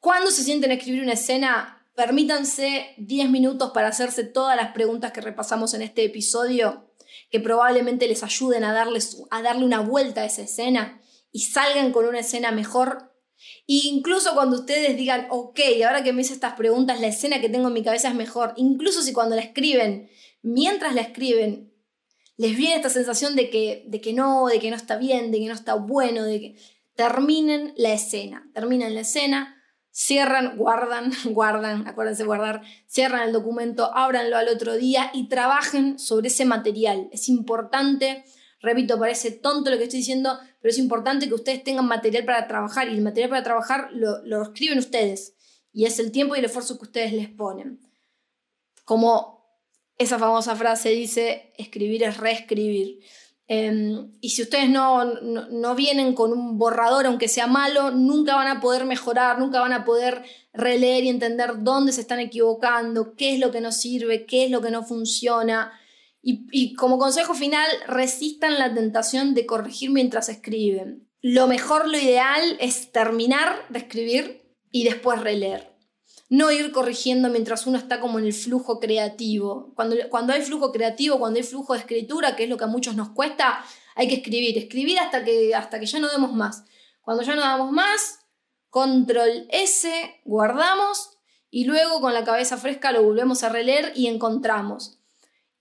cuando 0.00 0.30
se 0.30 0.44
sienten 0.44 0.70
a 0.70 0.74
escribir 0.74 1.02
una 1.02 1.12
escena, 1.12 1.86
permítanse 1.94 2.94
10 2.96 3.28
minutos 3.28 3.72
para 3.74 3.88
hacerse 3.88 4.24
todas 4.24 4.56
las 4.56 4.72
preguntas 4.72 5.12
que 5.12 5.20
repasamos 5.20 5.74
en 5.74 5.82
este 5.82 6.04
episodio, 6.04 6.90
que 7.30 7.38
probablemente 7.38 8.08
les 8.08 8.22
ayuden 8.22 8.64
a, 8.64 8.72
darles, 8.72 9.22
a 9.30 9.42
darle 9.42 9.66
una 9.66 9.80
vuelta 9.80 10.22
a 10.22 10.24
esa 10.24 10.40
escena 10.40 11.02
y 11.32 11.40
salgan 11.40 11.92
con 11.92 12.06
una 12.06 12.20
escena 12.20 12.50
mejor. 12.50 13.07
Incluso 13.66 14.34
cuando 14.34 14.56
ustedes 14.56 14.96
digan, 14.96 15.26
ok, 15.30 15.60
ahora 15.86 16.02
que 16.02 16.12
me 16.12 16.22
hice 16.22 16.32
estas 16.32 16.54
preguntas, 16.54 17.00
la 17.00 17.08
escena 17.08 17.40
que 17.40 17.48
tengo 17.48 17.68
en 17.68 17.74
mi 17.74 17.82
cabeza 17.82 18.08
es 18.08 18.14
mejor, 18.14 18.54
incluso 18.56 19.02
si 19.02 19.12
cuando 19.12 19.36
la 19.36 19.42
escriben, 19.42 20.08
mientras 20.42 20.94
la 20.94 21.02
escriben, 21.02 21.72
les 22.36 22.56
viene 22.56 22.76
esta 22.76 22.88
sensación 22.88 23.36
de 23.36 23.50
que, 23.50 23.84
de 23.88 24.00
que 24.00 24.12
no, 24.12 24.46
de 24.46 24.60
que 24.60 24.70
no 24.70 24.76
está 24.76 24.96
bien, 24.96 25.30
de 25.30 25.38
que 25.38 25.46
no 25.46 25.54
está 25.54 25.74
bueno, 25.74 26.24
de 26.24 26.40
que 26.40 26.56
terminen 26.94 27.74
la 27.76 27.92
escena, 27.92 28.48
terminen 28.54 28.94
la 28.94 29.00
escena, 29.00 29.56
cierran, 29.90 30.56
guardan, 30.56 31.12
guardan, 31.24 31.86
acuérdense 31.88 32.24
guardar, 32.24 32.62
cierran 32.86 33.22
el 33.26 33.32
documento, 33.32 33.94
ábranlo 33.94 34.36
al 34.36 34.48
otro 34.48 34.76
día 34.76 35.10
y 35.12 35.28
trabajen 35.28 35.98
sobre 35.98 36.28
ese 36.28 36.44
material. 36.44 37.08
Es 37.12 37.28
importante, 37.28 38.24
repito, 38.60 38.98
parece 38.98 39.30
tonto 39.30 39.70
lo 39.70 39.78
que 39.78 39.84
estoy 39.84 40.00
diciendo, 40.00 40.38
pero 40.60 40.70
es 40.70 40.78
importante 40.78 41.28
que 41.28 41.34
ustedes 41.34 41.62
tengan 41.62 41.86
material 41.86 42.24
para 42.24 42.46
trabajar 42.48 42.88
y 42.88 42.94
el 42.94 43.02
material 43.02 43.30
para 43.30 43.44
trabajar 43.44 43.90
lo, 43.92 44.42
escriben 44.42 44.78
ustedes 44.78 45.34
y 45.72 45.84
es 45.84 45.98
el 45.98 46.10
tiempo 46.10 46.34
y 46.34 46.40
el 46.40 46.46
esfuerzo 46.46 46.78
que 46.78 46.84
ustedes 46.84 47.12
les 47.12 47.28
ponen. 47.28 47.80
Como 48.84 49.46
esa 49.96 50.18
famosa 50.18 50.56
frase 50.56 50.90
dice, 50.90 51.52
escribir 51.56 52.02
es 52.02 52.16
reescribir. 52.16 53.00
Em, 53.50 54.12
y 54.20 54.30
si 54.30 54.42
ustedes 54.42 54.68
no, 54.68 55.04
no, 55.04 55.74
vienen 55.74 56.14
con 56.14 56.32
un 56.32 56.58
borrador, 56.58 57.06
aunque 57.06 57.28
sea 57.28 57.46
malo, 57.46 57.90
nunca 57.90 58.34
van 58.34 58.48
a 58.48 58.60
poder 58.60 58.84
mejorar, 58.84 59.38
nunca 59.38 59.60
van 59.60 59.72
a 59.72 59.84
poder 59.86 60.22
releer 60.52 61.04
y 61.04 61.08
entender 61.08 61.62
dónde 61.62 61.92
se 61.92 62.02
están 62.02 62.20
equivocando, 62.20 63.14
qué 63.14 63.32
es 63.32 63.40
lo 63.40 63.50
que 63.50 63.62
no 63.62 63.72
sirve, 63.72 64.26
qué 64.26 64.44
es 64.44 64.50
lo 64.50 64.60
que 64.60 64.70
no 64.70 64.84
funciona. 64.84 65.72
Y, 66.20 66.74
como 66.74 66.98
consejo 66.98 67.32
final, 67.32 67.70
resistan 67.86 68.58
la 68.58 68.74
tentación 68.74 69.34
de 69.34 69.46
corregir 69.46 69.90
mientras 69.90 70.28
escriben. 70.28 71.08
Lo 71.22 71.46
mejor, 71.46 71.88
lo 71.88 71.98
ideal 71.98 72.56
es 72.60 72.92
terminar 72.92 73.66
de 73.70 73.78
escribir 73.78 74.42
y 74.70 74.84
después 74.84 75.20
releer 75.20 75.78
no 76.28 76.50
ir 76.50 76.72
corrigiendo 76.72 77.30
mientras 77.30 77.66
uno 77.66 77.78
está 77.78 78.00
como 78.00 78.18
en 78.18 78.26
el 78.26 78.34
flujo 78.34 78.78
creativo. 78.80 79.72
Cuando, 79.74 79.96
cuando 80.10 80.32
hay 80.32 80.42
flujo 80.42 80.72
creativo, 80.72 81.18
cuando 81.18 81.38
hay 81.38 81.44
flujo 81.44 81.72
de 81.72 81.80
escritura, 81.80 82.36
que 82.36 82.44
es 82.44 82.50
lo 82.50 82.56
que 82.56 82.64
a 82.64 82.68
muchos 82.68 82.94
nos 82.94 83.10
cuesta, 83.10 83.64
hay 83.94 84.08
que 84.08 84.16
escribir, 84.16 84.58
escribir 84.58 84.98
hasta 84.98 85.24
que, 85.24 85.54
hasta 85.54 85.80
que 85.80 85.86
ya 85.86 85.98
no 85.98 86.08
demos 86.08 86.32
más. 86.32 86.64
Cuando 87.00 87.22
ya 87.22 87.34
no 87.34 87.40
damos 87.40 87.72
más, 87.72 88.20
control 88.68 89.46
S, 89.50 89.90
guardamos 90.24 91.16
y 91.50 91.64
luego 91.64 92.00
con 92.00 92.12
la 92.12 92.24
cabeza 92.24 92.58
fresca 92.58 92.92
lo 92.92 93.02
volvemos 93.02 93.42
a 93.42 93.48
releer 93.48 93.92
y 93.96 94.08
encontramos. 94.08 94.97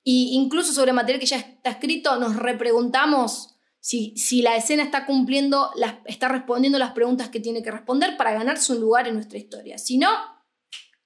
Y 0.09 0.35
incluso 0.35 0.71
sobre 0.71 0.93
material 0.93 1.19
que 1.19 1.25
ya 1.25 1.35
está 1.35 1.69
escrito, 1.69 2.15
nos 2.15 2.37
repreguntamos 2.37 3.57
si, 3.81 4.15
si 4.15 4.41
la 4.41 4.55
escena 4.55 4.83
está 4.83 5.05
cumpliendo, 5.05 5.69
las, 5.75 5.95
está 6.05 6.29
respondiendo 6.29 6.79
las 6.79 6.93
preguntas 6.93 7.27
que 7.27 7.41
tiene 7.41 7.61
que 7.61 7.71
responder 7.71 8.15
para 8.15 8.31
ganarse 8.31 8.71
un 8.71 8.79
lugar 8.79 9.09
en 9.09 9.15
nuestra 9.15 9.37
historia. 9.37 9.77
Si 9.77 9.97
no, 9.97 10.07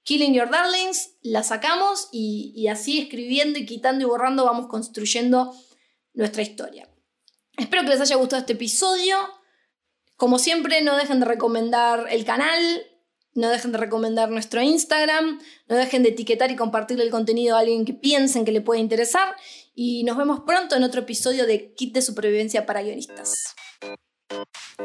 Killing 0.04 0.36
Your 0.36 0.52
Darlings, 0.52 1.16
la 1.24 1.42
sacamos 1.42 2.10
y, 2.12 2.68
así 2.68 3.00
escribiendo 3.00 3.58
y 3.58 3.66
quitando 3.66 4.04
y 4.04 4.08
borrando 4.08 4.46
vamos 4.46 4.68
construyendo 4.68 5.52
nuestra 6.14 6.44
historia. 6.44 6.88
Espero 7.58 7.82
que 7.82 7.90
les 7.90 8.02
haya 8.02 8.18
gustado 8.18 8.42
este 8.42 8.54
episodio. 8.54 9.18
Como 10.16 10.38
siempre, 10.38 10.84
no 10.84 10.96
dejen 10.96 11.22
de 11.22 11.26
recomendar 11.26 12.06
el 12.12 12.24
canal, 12.24 12.84
no 13.34 13.50
dejen 13.50 13.72
de 13.72 13.78
recomendar 13.78 14.30
nuestro 14.30 14.62
Instagram, 14.62 15.40
no 15.68 15.76
dejen 15.76 16.04
de 16.04 16.10
etiquetar 16.10 16.52
y 16.52 16.56
compartir 16.56 17.00
el 17.00 17.10
contenido 17.10 17.56
a 17.56 17.60
alguien 17.60 17.86
que 17.86 17.94
piensen 17.94 18.46
que 18.46 18.52
le 18.52 18.62
puede 18.62 18.82
interesar. 18.82 19.36
Y 19.74 20.04
nos 20.04 20.18
vemos 20.18 20.42
pronto 20.46 20.76
en 20.76 20.84
otro 20.84 21.02
episodio 21.02 21.46
de 21.46 21.74
Kit 21.74 21.94
de 21.94 22.02
Supervivencia 22.02 22.66
para 22.66 22.82
Guionistas. 22.82 23.56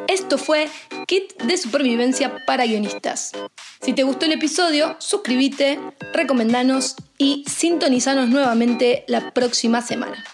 Esto 0.09 0.39
fue 0.39 0.69
Kit 1.07 1.43
de 1.43 1.57
Supervivencia 1.57 2.45
para 2.47 2.67
Guionistas. 2.67 3.33
Si 3.81 3.93
te 3.93 4.05
gustó 4.05 4.27
el 4.27 4.33
episodio, 4.33 4.97
suscríbete, 4.99 5.79
recomendanos 6.13 6.97
y 7.19 7.45
sintonizanos 7.49 8.29
nuevamente 8.29 9.05
la 9.09 9.33
próxima 9.33 9.83
semana. 9.83 10.25